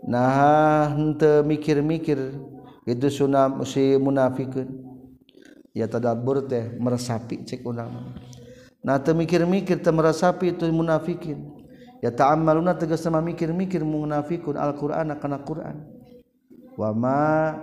nah 0.02 0.90
henteu 0.90 1.46
mikir-mikir 1.46 2.34
itu 2.82 3.08
sunam 3.10 3.62
si 3.62 3.94
munafikun. 3.94 4.90
Ya 5.72 5.88
tadabbur 5.88 6.44
teh 6.50 6.76
meresapi 6.76 7.48
cek 7.48 7.64
ulama. 7.64 8.12
Nah 8.84 8.98
teu 9.00 9.16
mikir-mikir 9.16 9.80
teu 9.80 9.94
meresapi 9.94 10.52
itu 10.52 10.68
munafikin 10.68 11.48
ya 12.04 12.12
ta'ammaluna 12.12 12.76
tegas 12.76 13.00
sama 13.00 13.22
mikir-mikir 13.24 13.80
munafikun 13.80 14.58
alquran 14.58 15.14
kana 15.16 15.40
quran. 15.40 15.86
Wa 16.76 16.92
ma 16.92 17.56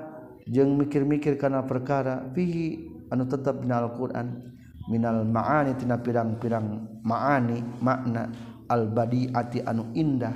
jeung 0.49 0.75
mikir-mikir 0.81 1.37
kana 1.37 1.61
perkara 1.63 2.25
fihi 2.33 2.89
anu 3.13 3.29
tetap 3.29 3.61
dina 3.61 3.85
Al-Qur'an 3.85 4.57
minal 4.89 5.21
ma'ani 5.21 5.77
tina 5.77 6.01
pirang-pirang 6.01 6.99
ma'ani 7.05 7.61
makna 7.79 8.33
al-badi'ati 8.65 9.61
anu 9.65 9.93
indah. 9.93 10.33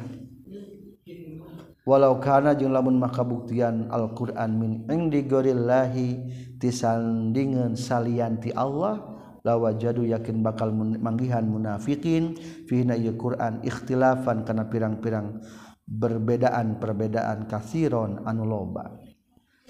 Walau 1.84 2.16
kana 2.24 2.56
jeung 2.56 2.72
lamun 2.72 2.96
makabuktian 2.96 3.92
Al-Qur'an 3.92 4.56
min 4.56 4.88
indi 4.88 5.28
gorillahi 5.28 6.22
tisandingan 6.56 7.76
salianti 7.76 8.56
Allah 8.56 9.04
lawajadu 9.44 10.08
yakin 10.08 10.40
bakal 10.40 10.72
manggihan 10.78 11.44
munafikin 11.44 12.40
fina 12.72 12.96
ieu 12.96 13.20
Qur'an 13.20 13.60
ikhtilafan 13.68 14.48
kana 14.48 14.72
pirang-pirang 14.72 15.44
berbedaan 15.84 16.80
perbedaan 16.80 17.52
kasiron 17.52 18.24
anu 18.24 18.48
loba. 18.48 19.03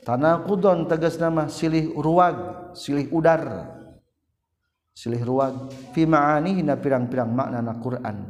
Tanaqudon 0.03 0.87
tegas 0.87 1.19
nama 1.19 1.47
silih 1.47 1.95
ruwag 1.95 2.71
silih 2.77 3.09
udar. 3.09 3.71
Silih 4.93 5.25
ruwag. 5.25 5.73
Fi 5.97 6.05
ma'anihi 6.05 6.61
na 6.61 6.77
pirang-pirang 6.77 7.33
makna 7.33 7.65
na 7.65 7.73
Quran. 7.81 8.29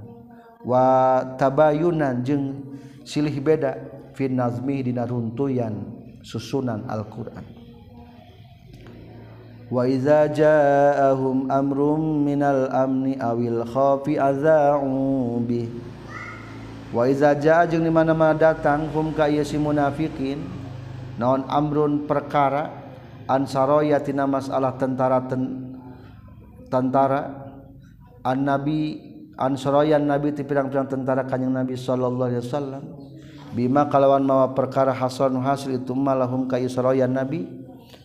Wa 0.63 1.19
tabayunan 1.35 2.23
jeung 2.23 2.71
silih 3.03 3.35
beda 3.43 3.75
fi 4.15 4.31
nazmi 4.31 4.79
dina 4.79 5.03
runtuyan 5.03 5.75
susunan 6.23 6.87
Al-Qur'an. 6.87 7.43
Wa 9.67 9.89
iza 9.89 10.29
ja'ahum 10.29 11.51
amrum 11.51 12.23
minal 12.23 12.69
amni 12.71 13.17
awil 13.17 13.65
khafi 13.65 14.21
aza'u 14.21 15.41
bi 15.43 15.65
wa 16.93 17.09
iza 17.09 17.33
ja'a 17.33 17.65
jeung 17.65 17.81
di 17.81 17.89
mana-mana 17.89 18.37
datang 18.37 18.85
hum 18.93 19.09
ka 19.17 19.25
si 19.41 19.57
munafikin 19.57 20.62
naon 21.17 21.45
amrun 21.49 22.05
perkara? 22.09 22.83
Ansaroyatina 23.23 24.27
masalah 24.27 24.75
tentara 24.75 25.23
ten, 25.31 25.71
tentara? 26.67 27.31
An 28.23 28.43
nabi 28.43 28.99
ansaroyan 29.39 30.03
nabi 30.07 30.35
ti 30.35 30.43
pirang-pirang 30.43 30.91
tentara 30.91 31.23
kanjeng 31.23 31.55
nabi 31.55 31.79
sallallahu 31.79 32.27
alaihi 32.27 32.43
wasallam. 32.43 32.83
Bima 33.55 33.87
kalawan 33.87 34.25
mawa 34.25 34.51
perkara 34.51 34.91
hasan 34.91 35.39
hasil 35.39 35.79
itu 35.79 35.95
malahum 35.95 36.51
ka 36.51 36.59
isroyan 36.59 37.15
nabi. 37.15 37.47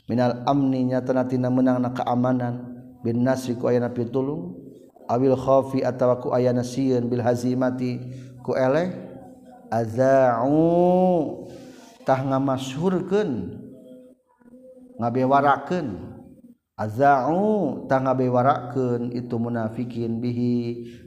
Minal 0.07 0.45
amni 0.47 0.87
nyatana 0.87 1.27
tina 1.27 1.51
menang 1.51 1.83
na 1.83 1.91
keamanan. 1.91 2.79
Bin 3.03 3.27
nasri 3.27 3.59
ku 3.59 3.67
ayana 3.67 3.91
pitulung. 3.91 4.55
Awil 5.09 5.35
khafi 5.35 5.83
atawa 5.83 6.21
ku 6.21 6.31
ayana 6.31 6.63
sieun 6.63 7.11
bil 7.11 7.25
hazimati 7.25 7.99
ku 8.45 8.55
eleh. 8.55 8.93
Azau. 9.73 11.49
tah 12.09 12.25
ngamasyhurkeun 12.25 13.61
ngabewarakeun. 14.97 16.17
Azau 16.79 17.85
tah 17.91 18.01
ngabewarakeun 18.01 19.13
itu 19.13 19.37
munafikin 19.37 20.25
bihi 20.25 20.55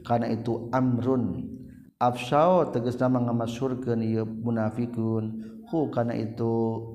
kana 0.06 0.30
itu 0.30 0.70
amrun. 0.70 1.50
Afsau 1.98 2.70
tegasna 2.70 3.18
ngamasyhurkeun 3.18 3.98
ieu 4.06 4.22
munafikun. 4.22 5.42
Hu 5.66 5.90
kana 5.90 6.14
itu 6.14 6.52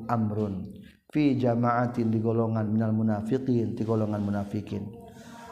amrun. 0.07 0.71
Fi 1.11 1.35
jama'atin 1.35 2.07
di 2.13 2.23
golongan 2.23 2.71
minal 2.71 2.95
munafikin 2.95 3.75
di 3.75 3.83
golongan 3.83 4.23
munafikin. 4.23 4.87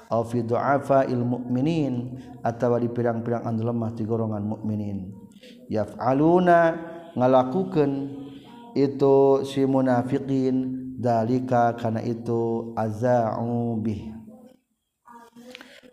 Aw 0.05 0.21
fi 0.21 0.45
du'afa 0.45 1.09
il 1.09 1.25
mu'minin 1.25 2.21
atawa 2.45 2.77
di 2.77 2.87
pirang-pirang 2.93 3.41
anu 3.41 3.65
lemah 3.65 3.89
di 3.97 4.05
golongan 4.05 4.45
mukminin 4.45 5.09
yaf'aluna 5.65 6.77
ngalakukeun 7.17 8.24
itu 8.75 9.47
si 9.47 9.63
munafiqin 9.63 10.75
dalika 10.99 11.71
kana 11.79 12.03
itu 12.03 12.75
aza'u 12.75 13.79
bih. 13.79 14.11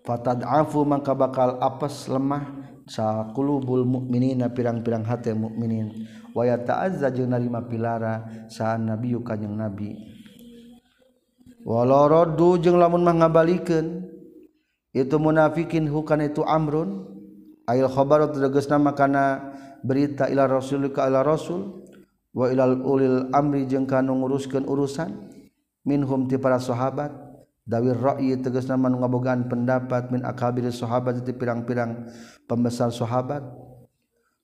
Fatad'afu 0.03 0.83
maka 0.83 1.15
bakal 1.15 1.63
apes 1.63 2.11
lemah 2.11 2.75
sa 2.91 3.31
qulubul 3.31 3.87
mukminina 3.87 4.51
pirang-pirang 4.51 5.07
hati 5.07 5.31
mukminin 5.31 5.95
waya 6.35 6.59
ta'azza 6.59 7.15
jeung 7.15 7.31
narima 7.31 7.63
pilara 7.63 8.27
saan 8.51 8.91
nabi 8.91 9.15
kanjing 9.23 9.55
nabi. 9.55 9.95
Walau 11.63 12.11
raddu 12.11 12.59
jeung 12.59 12.83
lamun 12.83 13.07
mah 13.07 13.15
ngabalikeun 13.23 14.11
itu 14.91 15.17
munafikin 15.23 15.87
hukana 15.87 16.27
itu 16.27 16.43
amrun. 16.43 17.07
Ayil 17.63 17.87
khabar 17.87 18.27
tegasna 18.35 18.75
makana 18.75 19.55
berita 19.87 20.27
ila 20.27 20.51
rasul 20.51 20.91
ka 20.91 21.07
ila 21.07 21.23
rasul 21.23 21.87
wa 22.33 22.49
ilal 22.49 22.81
ulil 22.81 23.29
amri 23.33 23.69
jeung 23.69 23.85
kanu 23.89 24.17
nguruskeun 24.19 24.65
urusan. 24.69 25.33
Minhum 25.83 26.31
ti 26.31 26.39
para 26.39 26.63
sahabat 26.63 27.11
dawir 27.67 27.99
ra'yi 27.99 28.39
tegasna 28.39 28.79
manu 28.79 29.03
ngabogaan 29.03 29.51
pendapat 29.51 30.15
min 30.15 30.23
akabir 30.23 30.71
sahabat 30.71 31.27
ti 31.27 31.35
pirang-pirang 31.35 32.07
pembesar 32.47 32.95
sahabat. 32.95 33.43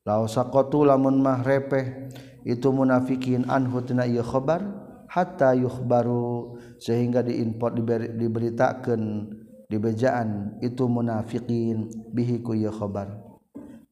Law 0.03 0.27
saqatu 0.27 0.83
lamun 0.83 1.23
mah 1.23 1.47
repeh 1.47 2.11
itu 2.43 2.73
munafikin 2.75 3.47
anhu 3.47 3.85
tina 3.87 4.03
ieu 4.09 4.25
khabar 4.25 4.67
hatta 5.07 5.55
yukhbaru 5.55 6.59
sehingga 6.81 7.23
diinfo 7.23 7.71
diberi, 7.71 8.17
diberitakeun 8.19 9.31
dibejaan 9.69 10.59
itu 10.65 10.89
munafikin 10.89 11.93
bihi 12.11 12.41
ku 12.43 12.57
ieu 12.57 12.73
khabar. 12.73 13.28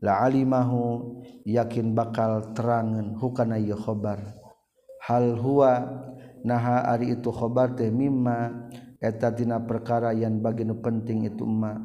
la'alimahu 0.01 1.21
yakin 1.49 1.97
bakal 1.97 2.53
terangan 2.53 3.17
hukana 3.17 3.57
ieu 3.57 3.77
khabar 3.77 4.21
hal 5.07 5.39
huwa 5.41 5.87
naha 6.45 6.85
ari 6.93 7.17
itu 7.17 7.33
khabar 7.33 7.73
teh 7.73 7.89
mimma 7.89 8.69
eta 9.01 9.33
tina 9.33 9.63
perkara 9.63 10.13
yang 10.13 10.43
bagi 10.43 10.69
nu 10.69 10.79
penting 10.83 11.25
itu 11.25 11.47
ma 11.49 11.81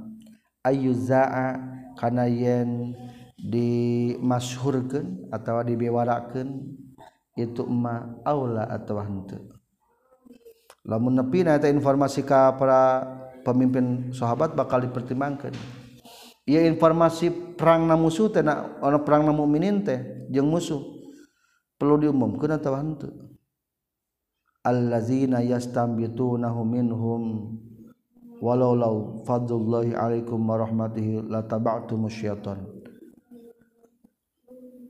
ayuzaa 0.65 1.55
kana 1.95 2.27
yen 2.27 2.93
dimasyhurkeun 3.39 5.31
atawa 5.33 5.65
dibewarakeun 5.65 6.77
itu 7.39 7.63
ma 7.65 8.21
aula 8.27 8.67
atawa 8.69 9.07
henteu 9.07 9.49
lamun 10.85 11.15
nepina 11.15 11.55
eta 11.57 11.71
informasi 11.71 12.27
ka 12.27 12.53
para 12.59 13.07
pemimpin 13.41 14.13
sahabat 14.13 14.53
bakal 14.53 14.81
dipertimbangkan 14.83 15.53
ia 16.51 16.67
informasi 16.67 17.55
perang 17.55 17.87
na 17.87 17.95
musuh 17.95 18.27
teh 18.27 18.43
na 18.43 18.75
ana 18.83 18.99
perang 18.99 19.23
na 19.23 19.31
mukminin 19.31 19.87
teh 19.87 20.27
jeung 20.27 20.51
musuh. 20.51 20.83
Perlu 21.79 22.03
diumumkeun 22.03 22.59
atawa 22.59 22.83
henteu 22.83 23.31
allazina 24.61 25.41
yastambitunahu 25.41 26.61
minhum 26.61 27.57
walau 28.37 28.77
law 28.77 28.95
fadlullahi 29.25 29.97
alaikum 29.97 30.37
warahmatihi 30.45 31.25
lataba'tum 31.25 32.05
syaitan. 32.05 32.61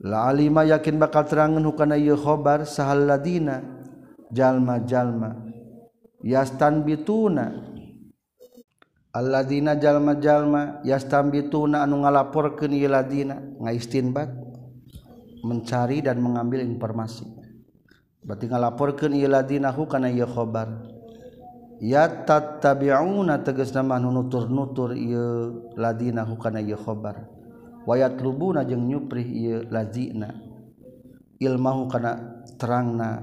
La 0.02 0.26
alima 0.28 0.66
yakin 0.66 0.98
bakal 0.98 1.24
terangan 1.24 1.62
hukana 1.62 1.94
ieu 1.94 2.18
khabar 2.18 2.66
sahal 2.66 3.06
jalma-jalma. 4.34 5.48
Yastanbituna 6.22 7.71
Alladina 9.12 9.76
jalma-jalma 9.76 10.80
yastambi 10.88 11.52
tuna 11.52 11.84
anu 11.84 12.00
ngalaporkeun 12.00 12.72
ieu 12.72 12.88
ladina 12.88 13.36
ngaistinbat 13.60 14.32
mencari 15.44 16.00
dan 16.00 16.16
mengambil 16.16 16.64
informasi. 16.64 17.28
Berarti 18.24 18.48
ngalaporkeun 18.48 19.12
ieu 19.12 19.28
ladina 19.28 19.68
hu 19.68 19.84
kana 19.84 20.08
ieu 20.08 20.24
khobar. 20.24 20.88
Ya 21.76 22.08
tattabi'una 22.08 23.44
tegasna 23.44 23.84
mah 23.84 24.00
nutur-nutur 24.00 24.96
ieu 24.96 25.60
ladina 25.76 26.24
hu 26.24 26.40
kana 26.40 26.64
ieu 26.64 26.80
khobar. 26.80 27.28
Wayat 27.84 28.16
lubuna 28.16 28.64
jeung 28.64 28.88
nyuprih 28.88 29.28
ieu 29.28 29.60
lazina. 29.68 30.32
Ilmahu 31.36 31.84
kana 31.92 32.40
terangna. 32.56 33.20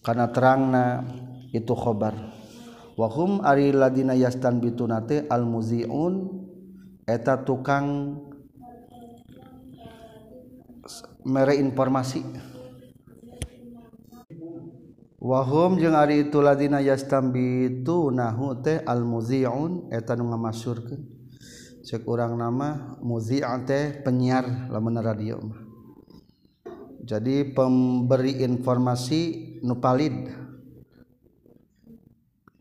Kana 0.00 0.32
terangna 0.32 1.04
itu 1.52 1.76
khobar. 1.76 2.37
wahum 2.98 3.38
ari 3.46 3.70
ladina 3.70 4.18
yastan 4.18 4.58
bitunate 4.58 5.30
al 5.30 5.46
muziun 5.46 6.34
eta 7.06 7.46
tukang 7.46 8.18
mere 11.22 11.54
informasi. 11.54 12.26
Wahum 15.18 15.78
jeung 15.78 15.94
ari 15.94 16.26
itu 16.26 16.42
ladina 16.42 16.82
yastan 16.82 17.30
bitunahu 17.30 18.58
teh 18.66 18.82
al 18.82 19.06
muziun 19.06 19.94
eta 19.94 20.18
nu 20.18 20.26
ngamasyurkeun. 20.34 21.02
Cek 21.88 22.04
urang 22.04 22.36
nama 22.36 22.98
muzi'an 23.00 23.64
teh 23.64 24.02
penyiar 24.04 24.68
lamun 24.68 25.00
radio 25.00 25.40
mah. 25.40 25.62
Jadi 27.08 27.48
pemberi 27.56 28.44
informasi 28.44 29.22
nu 29.64 29.80
valid 29.80 30.47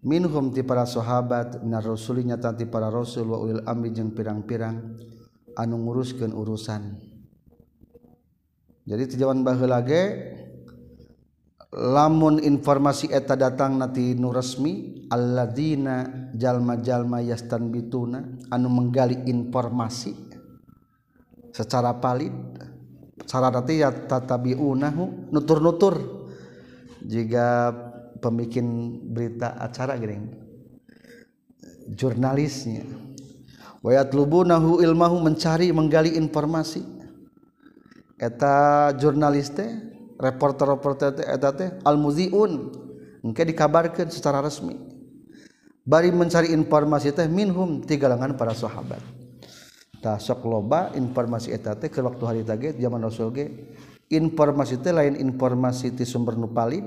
minhum 0.06 0.54
ti 0.54 0.62
para 0.62 0.86
sahabat 0.86 1.66
minar 1.66 1.86
rasulinya 1.86 2.38
tanti 2.38 2.70
para 2.70 2.92
rasul 2.94 3.34
wa 3.34 3.38
ulil 3.42 3.64
amri 3.66 3.90
jeung 3.96 4.14
pirang-pirang 4.14 4.78
anu 5.58 5.76
nguruskeun 5.82 6.34
urusan. 6.34 7.02
Jadi 8.88 9.04
tujuan 9.18 9.44
baheula 9.44 9.84
ge 9.84 10.04
lamun 11.76 12.40
informasi 12.40 13.12
eta 13.12 13.36
datang 13.36 13.76
nanti 13.76 14.16
nu 14.16 14.32
resmi 14.32 15.04
alladzina 15.12 16.32
jalma-jalma 16.32 17.20
yastanbituna 17.20 18.48
anu 18.48 18.68
menggali 18.72 19.28
informasi 19.28 20.16
secara 21.52 22.00
valid 22.00 22.32
cara 23.28 23.52
nanti 23.52 23.84
ya 23.84 23.92
tatabiunahu 23.92 25.34
nutur-nutur. 25.36 26.16
Jika 27.08 27.72
pembikin 28.20 29.00
berita 29.14 29.56
acara 29.58 29.96
gering 29.98 30.48
jurnalisnya. 31.94 32.84
Wayat 33.80 34.12
lubunahu 34.12 34.84
ilmahu 34.84 35.24
mencari 35.24 35.72
menggali 35.72 36.20
informasi. 36.20 36.84
Eta 38.18 38.90
jurnalis 38.98 39.54
teh 39.54 39.70
reporter-reporter 40.18 41.22
teh 41.22 41.26
eta 41.30 41.54
teh 41.54 41.70
al 41.86 42.02
muziun 42.02 42.74
engke 43.22 43.46
dikabarkan 43.46 44.10
secara 44.10 44.42
resmi. 44.42 44.74
Bari 45.86 46.10
mencari 46.12 46.52
informasi 46.52 47.14
teh 47.14 47.30
minhum 47.30 47.86
tiga 47.86 48.10
lengan 48.10 48.34
para 48.34 48.58
sahabat. 48.58 49.00
Tah 50.02 50.18
sok 50.18 50.50
loba 50.50 50.92
informasi 50.98 51.54
eta 51.54 51.78
teh 51.78 51.94
ke 51.94 52.02
waktu 52.02 52.24
hari 52.26 52.42
tage 52.42 52.74
zaman 52.82 53.06
rasul 53.06 53.30
ge. 53.30 53.46
Informasi 54.10 54.82
teh 54.82 54.90
lain 54.90 55.14
informasi 55.14 55.94
ti 55.94 56.02
sumber 56.02 56.34
nu 56.34 56.50
palid 56.50 56.84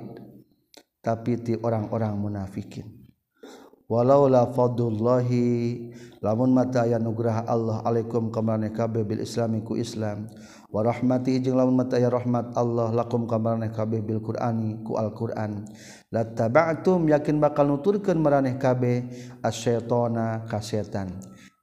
tapi 1.00 1.40
ti 1.40 1.56
orang-orang 1.56 2.14
munafikin. 2.16 3.00
Walau 3.90 4.30
la 4.30 4.46
fadlullahi 4.46 5.90
lamun 6.22 6.54
mata 6.54 6.86
aya 6.86 7.02
nugrah 7.02 7.42
Allah 7.42 7.82
alaikum 7.82 8.30
kamarane 8.30 8.70
kabeh 8.70 9.02
bil 9.02 9.18
islami 9.18 9.66
ku 9.66 9.74
islam. 9.74 10.30
Wa 10.70 10.86
rahmati 10.86 11.42
jeung 11.42 11.58
lamun 11.58 11.82
mata 11.82 11.98
aya 11.98 12.06
rahmat 12.06 12.54
Allah 12.54 12.94
lakum 12.94 13.26
kamarane 13.26 13.74
kabeh 13.74 13.98
bil 13.98 14.22
qur'ani 14.22 14.86
ku 14.86 14.94
alquran. 14.94 15.66
La 16.14 16.22
taba'tum 16.22 17.10
yakin 17.10 17.42
bakal 17.42 17.66
nuturkeun 17.66 18.22
maraneh 18.22 18.62
kabeh 18.62 19.10
asyaitana 19.42 20.46
ka 20.46 20.62
setan. 20.62 21.10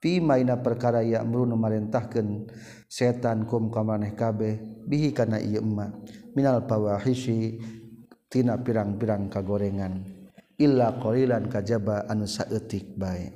Fi 0.03 0.19
maina 0.19 0.59
perkara 0.59 1.07
ya 1.07 1.23
amru 1.23 1.47
nu 1.47 1.55
marintahkeun 1.55 2.51
setan 2.91 3.47
kum 3.47 3.71
kamarane 3.71 4.19
kabeh 4.19 4.83
bihi 4.83 5.15
kana 5.15 5.39
ieu 5.39 5.63
emma. 5.63 5.95
Minal 6.35 6.67
fawahishi 6.67 7.63
tina 8.27 8.59
pirang-pirang 8.59 9.31
kagorengan. 9.31 10.03
Illa 10.57 10.97
qalilan 10.97 11.47
kajaba 11.47 12.09
anu 12.09 12.25
saeutik 12.25 12.97
bae. 12.97 13.29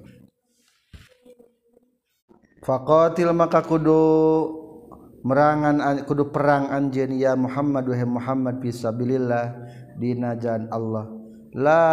Faqatil 2.62 3.34
maka 3.34 3.66
kudu 3.66 4.02
merangan 5.22 6.02
kudu 6.06 6.30
perang 6.34 6.70
anjeun 6.70 7.14
ya 7.18 7.38
Muhammad 7.38 7.90
wa 7.90 8.22
Muhammad 8.22 8.62
fi 8.62 8.70
sabilillah 8.74 9.46
dina 9.98 10.34
jalan 10.38 10.66
Allah. 10.74 11.06
La 11.52 11.84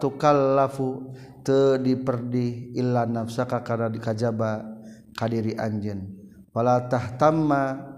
tukallafu 0.00 1.14
teu 1.46 1.78
diperdi 1.78 2.74
illa 2.74 3.06
nafsaka 3.06 3.62
kana 3.62 3.86
dikajaba 3.90 4.64
kadiri 5.14 5.54
anjeun. 5.54 6.18
Wala 6.50 6.86
tahtamma 6.90 7.93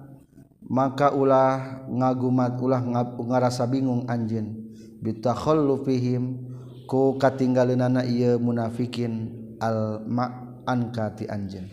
maka 0.67 1.15
ulah 1.15 1.87
ngagumat 1.89 2.59
ulah 2.59 2.83
ngarasa 3.19 3.67
bingung 3.71 4.07
anjin 4.11 4.75
bitakhallufihim 5.03 6.43
ku 6.87 7.19
katinggaleunana 7.19 8.07
ieu 8.07 8.39
munafikin. 8.39 9.43
Al 9.57 10.05
ma'an 10.05 10.93
kati 10.93 11.33
anjin 11.33 11.65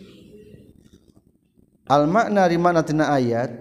al 1.84 2.08
makna 2.08 2.48
di 2.48 2.56
mana 2.56 2.80
tina 2.80 3.12
ayat? 3.12 3.52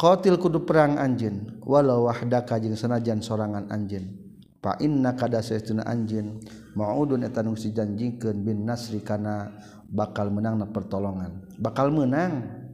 Qatil 0.00 0.40
kudu 0.40 0.64
perang 0.64 0.96
anjin 0.96 1.60
walau 1.60 2.08
wahdaka 2.08 2.56
jeung 2.56 2.72
sanajan 2.72 3.20
sorangan 3.20 3.68
anjin 3.68 4.16
fa 4.64 4.72
inna 4.80 5.12
kada 5.12 5.44
saestuna 5.44 5.84
anjin 5.84 6.40
maudun 6.72 7.28
eta 7.28 7.44
nu 7.44 7.52
sijanjikeun 7.60 8.40
bin 8.40 8.64
nasri 8.64 9.04
kana 9.04 9.52
bakal 9.84 10.32
menangna 10.32 10.72
pertolongan. 10.72 11.44
Bakal 11.60 11.92
menang. 11.92 12.64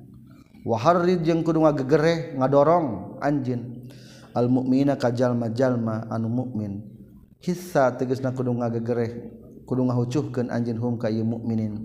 waharrid 0.62 1.26
jeung 1.26 1.42
kudu 1.42 1.62
ngagegereh 1.66 2.38
ngadorong 2.38 3.18
anjin 3.18 3.90
al 4.32 4.46
mukmina 4.46 4.94
kajal 4.94 5.34
majalma 5.34 6.06
anu 6.08 6.30
mukmin 6.30 6.82
hissa 7.42 7.90
tegasna 7.98 8.30
kudu 8.30 8.54
ngagegereh 8.54 9.10
kudu 9.66 9.82
ngahucuhkeun 9.88 10.48
anjin 10.50 10.78
hum 10.78 10.98
ka 10.98 11.10
ieu 11.10 11.26
mukminin 11.26 11.82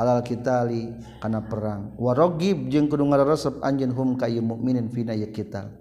alal 0.00 0.24
kitali 0.24 0.96
kana 1.20 1.44
perang. 1.44 1.92
Warogib 2.00 2.72
jeung 2.72 2.88
kudu 2.88 3.04
ngararesep 3.04 3.60
anjin 3.60 3.92
hum 3.92 4.16
ka 4.16 4.30
ieu 4.30 4.42
mukminin 4.42 4.88
fina 4.88 5.12
ieu 5.12 5.28
kital 5.34 5.72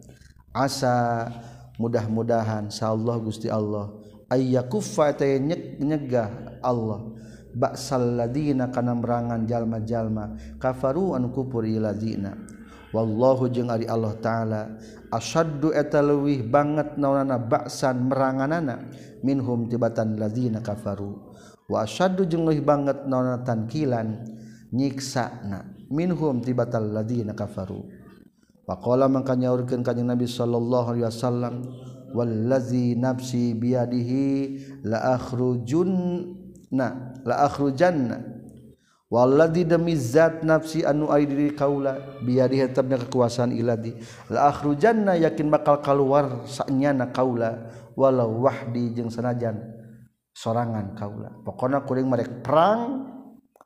asa 0.51 1.29
mudah-mudahan 1.77 2.73
sa 2.73 2.91
Allah 2.91 3.15
Gusti 3.21 3.47
Allah 3.47 3.93
ayyakuffa 4.29 5.13
tayyak 5.13 5.77
nyegah 5.77 6.59
Allah. 6.65 7.18
baksalladina 7.59 8.71
kana 8.71 8.95
merangan 8.95 9.43
jalma-jalma 9.43 10.39
kafaru 10.55 11.19
anu 11.19 11.35
kufur 11.35 11.67
lazina 11.67 12.39
wallahu 12.95 13.51
jeung 13.51 13.67
ari 13.67 13.85
Allah 13.85 14.15
taala 14.23 14.61
asyaddu 15.11 15.75
eta 15.75 15.99
leuwih 15.99 16.47
banget 16.47 16.95
naonana 16.95 17.35
baksan 17.35 18.07
meranganana 18.07 18.87
minhum 19.19 19.67
tibatan 19.67 20.15
lazina 20.15 20.63
kafaru. 20.63 21.27
Wa 21.69 21.85
asyaddu 21.85 22.25
jeung 22.25 22.47
leuwih 22.47 22.65
banget 22.65 23.05
naonana 23.05 23.45
tankilan 23.45 24.25
nyiksana 24.73 25.77
minhum 25.89 26.41
tibatal 26.41 26.85
ladina 26.85 27.33
kafaru. 27.33 27.89
Pakola 28.65 29.09
maka 29.09 29.33
nyaurkan 29.33 29.81
kanyang 29.81 30.13
Nabi 30.13 30.29
Sallallahu 30.29 30.87
Alaihi 30.93 31.09
Wasallam 31.09 31.55
Wallazi 32.09 32.97
nafsi 32.97 33.53
biadihi 33.53 34.57
la 34.85 35.17
akhrujunna. 35.17 37.18
larujanna 37.25 38.19
wala 39.09 39.49
di 39.49 39.65
demi 39.65 39.97
zat 39.97 40.45
nafsi 40.45 40.85
anu 40.85 41.09
diri 41.17 41.55
kaula 41.57 42.21
biar 42.21 42.51
dihitabnya 42.51 43.09
kekuasaan 43.09 43.55
iladi 43.55 43.97
larujanna 44.29 45.17
yakin 45.17 45.49
bakal 45.49 45.81
keluar 45.81 46.45
saknyana 46.45 47.09
kaula 47.09 47.73
walau 47.97 48.45
wahdi 48.47 48.95
jeung 48.95 49.11
sanajan 49.11 49.79
sorangan 50.39 50.95
kaula. 50.95 51.35
Pokona 51.43 51.83
kuring 51.83 52.07
mereka 52.07 52.31
perang 52.39 53.11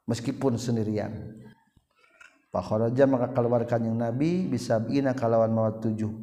meskipun 0.09 0.57
sendirian. 0.57 1.37
Pak 2.53 2.69
Kharaja 2.69 3.09
maka 3.09 3.33
keluarkan 3.33 3.81
yang 3.89 3.97
Nabi 3.97 4.45
bisa 4.45 4.77
bina 4.77 5.17
kalawan 5.17 5.49
mawat 5.49 5.81
70 5.81 6.21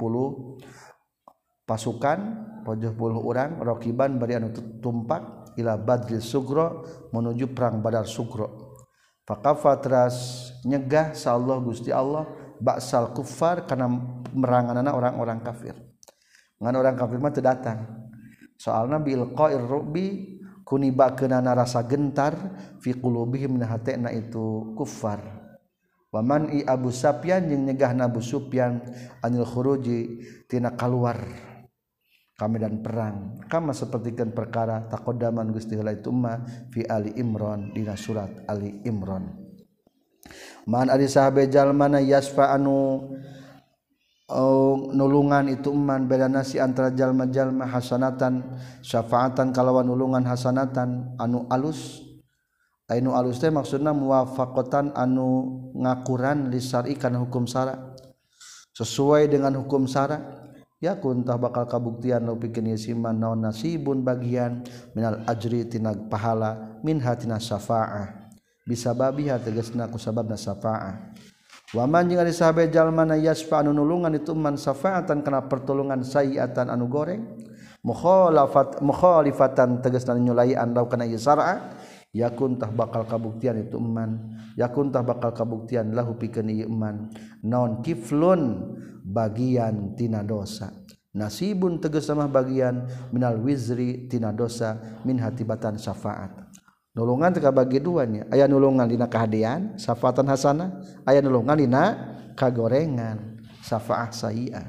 pasukan 1.70 2.18
pojoh 2.66 2.90
puluh 2.98 3.22
orang 3.22 3.62
rokiban 3.62 4.18
bari 4.18 4.34
anu 4.34 4.50
tumpak 4.82 5.54
ila 5.54 5.78
badri 5.78 6.18
sugro 6.18 6.82
menuju 7.14 7.54
perang 7.54 7.78
badar 7.78 8.10
sugro. 8.10 8.74
Fakafa 9.22 9.78
teras 9.78 10.50
nyegah 10.66 11.14
sa 11.14 11.38
Allah 11.38 11.62
gusti 11.62 11.94
Allah 11.94 12.26
baksal 12.58 13.14
kufar 13.14 13.62
karena 13.70 13.86
meranganana 14.34 14.90
orang-orang 14.90 15.38
kafir. 15.46 15.78
Ngan 16.58 16.74
orang 16.74 16.98
kafir 16.98 17.22
mah 17.22 17.30
datang. 17.30 18.10
Soalna 18.58 18.98
bil 18.98 19.30
qair 19.38 19.62
rubi 19.62 20.42
kuniba 20.66 21.14
kenana 21.14 21.54
rasa 21.54 21.86
gentar 21.86 22.34
fi 22.82 22.92
qulubihim 22.98 23.56
na 23.56 24.10
itu 24.10 24.74
kufar 24.74 25.40
Waman 26.10 26.50
i 26.50 26.66
Abu 26.66 26.90
Sapyan 26.90 27.46
yang 27.46 27.70
nyegah 27.70 27.94
Nabu 27.94 28.18
Supyan 28.18 28.82
anil 29.22 29.46
khuruji 29.46 30.26
tina 30.50 30.74
keluar 30.74 31.22
kaluar 32.40 32.64
dan 32.64 32.80
perang. 32.80 33.16
Kama 33.44 33.76
sepertikan 33.76 34.32
perkara 34.32 34.88
takodaman 34.88 35.52
Gusti 35.52 35.76
itu 35.76 36.08
mah 36.08 36.40
fi 36.72 36.88
Ali 36.88 37.12
Imron 37.20 37.76
dina 37.76 37.92
surat 38.00 38.48
Ali 38.48 38.80
Imron 38.88 39.50
man 40.68 40.86
ari 40.92 41.08
sahabat 41.08 41.48
jalmana 41.50 41.98
yasfa 42.02 42.52
anu 42.52 43.10
nulungan 44.94 45.50
ituman 45.50 46.06
beda 46.06 46.30
nasi 46.30 46.62
antara 46.62 46.94
jalma-jallma 46.94 47.66
Hasanatan 47.66 48.62
syafaatan 48.78 49.50
kalawan 49.50 49.90
nulungan 49.90 50.22
Hasanatan 50.22 51.18
anu 51.18 51.50
alus 51.50 52.06
Ainu 52.90 53.14
alus 53.14 53.38
maksudnya 53.38 53.94
muafakotan 53.94 54.90
anu 54.98 55.62
ngakuran 55.78 56.50
lisar 56.50 56.90
ikan 56.90 57.22
hukum 57.22 57.46
Sara. 57.46 57.94
Sesuai 58.74 59.30
dengan 59.30 59.54
hukum 59.62 59.86
Sara 59.86 60.39
yakuntah 60.80 61.36
bakal 61.36 61.68
kabuktian 61.68 62.24
lo 62.24 62.34
bikin 62.34 62.74
siman 62.74 63.20
naon 63.20 63.44
nasibun 63.44 64.00
bagian 64.00 64.64
minal 64.96 65.20
ajri 65.28 65.68
tinag 65.68 66.08
pahala 66.08 66.80
min 66.80 66.98
hatina 66.98 67.36
syafa'ah. 67.36 68.32
Bisa 68.64 68.96
babi 68.96 69.28
tegesna 69.28 69.86
ku 69.92 70.00
sababna 70.00 70.40
syafa'ah. 70.40 71.12
Waman 71.70 72.10
jeung 72.10 72.18
ari 72.18 72.34
sahabe 72.34 72.66
jalma 72.66 73.06
na 73.06 73.14
yasfa 73.14 73.62
anu 73.62 73.70
nulungan 73.70 74.10
itu 74.18 74.34
man 74.34 74.58
syafa'atan 74.58 75.22
kana 75.22 75.46
pertolongan 75.46 76.02
sayiatan 76.02 76.66
anu 76.66 76.90
goreng 76.90 77.22
mukhalafat 77.86 78.82
mukhalifatan 78.82 79.78
tegasna 79.78 80.18
nyulai 80.18 80.58
an 80.58 80.74
law 80.74 80.90
kana 80.90 81.06
yasar'a 81.06 81.78
yakun 82.10 82.58
tah 82.58 82.70
bakal 82.70 83.06
kabuktian 83.06 83.58
itu 83.62 83.78
eman. 83.78 84.38
Yakun 84.58 84.90
tah 84.90 85.02
bakal 85.02 85.34
kabuktian 85.34 85.94
lahu 85.94 86.18
pikeun 86.18 86.50
ieu 86.50 86.66
eman. 86.66 87.10
Naon? 87.42 87.80
Kiflun 87.80 88.74
bagian 89.06 89.94
tina 89.94 90.22
dosa. 90.26 90.70
Nasibun 91.10 91.82
tegas 91.82 92.06
sama 92.06 92.30
bagian 92.30 92.86
minal 93.10 93.34
wizri 93.42 94.06
tina 94.06 94.30
dosa 94.30 94.78
min 95.02 95.18
hatibatan 95.18 95.74
syafaat. 95.74 96.30
Nulungan 96.94 97.34
teka 97.34 97.50
bagi 97.50 97.82
duanya. 97.82 98.26
Aya 98.30 98.46
nulungan 98.46 98.86
dina 98.86 99.10
kahadean 99.10 99.74
syafaatan 99.78 100.26
hasanah 100.30 100.82
aya 101.06 101.18
nulungan 101.18 101.58
dina 101.58 101.82
kagorengan 102.38 103.42
syafaat 103.62 104.14
sayyi'ah 104.14 104.66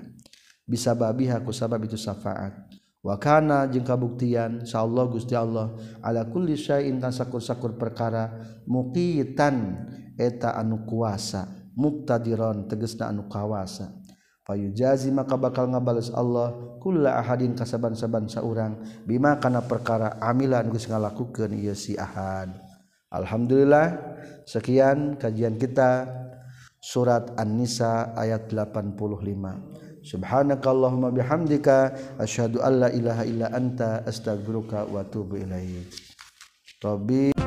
bisa 0.72 0.96
babiha 0.96 1.44
ku 1.44 1.52
sabab 1.52 1.84
itu 1.84 2.00
syafaat. 2.00 2.71
wakana 3.02 3.66
jeung 3.70 3.86
kabuktian 3.86 4.62
insyaallah 4.62 5.10
Gusti 5.10 5.34
Allah 5.34 5.74
ala 6.06 6.30
kulli 6.30 6.54
syai'in 6.54 7.02
sakur-sakur 7.02 7.78
perkara 7.78 8.30
muqitan 8.70 9.86
eta 10.18 10.54
anu 10.58 10.86
kuasa 10.86 11.50
muktadiron 11.74 12.70
tegasna 12.70 13.10
anu 13.10 13.26
kawasa. 13.26 13.98
Payujazi 14.42 15.14
maka 15.14 15.38
bakal 15.38 15.70
ngabales 15.70 16.10
Allah 16.18 16.78
kulla 16.82 17.14
ahadin 17.22 17.54
kasaban-saban 17.54 18.26
saurang 18.26 18.82
bima 19.06 19.38
kana 19.38 19.62
perkara 19.62 20.18
amilan 20.18 20.66
geus 20.74 20.90
ngalakukeun 20.90 21.54
ieu 21.56 21.78
si 21.78 21.94
ahad. 21.94 22.50
Alhamdulillah 23.14 24.02
sekian 24.50 25.16
kajian 25.22 25.62
kita 25.62 26.10
surat 26.82 27.38
an-nisa 27.38 28.18
ayat 28.18 28.50
85 28.50 29.91
subhanakallahumma 30.02 31.12
bihamdika 31.12 31.94
asyhadu 32.20 32.62
alla 32.62 32.92
ilaha 32.92 33.26
illa 33.26 33.48
anta 33.54 34.06
astaghfiruka 34.06 34.86
wa 34.90 35.02
atubu 35.02 35.38
ilaik. 35.38 35.90
Rabbi 36.82 37.41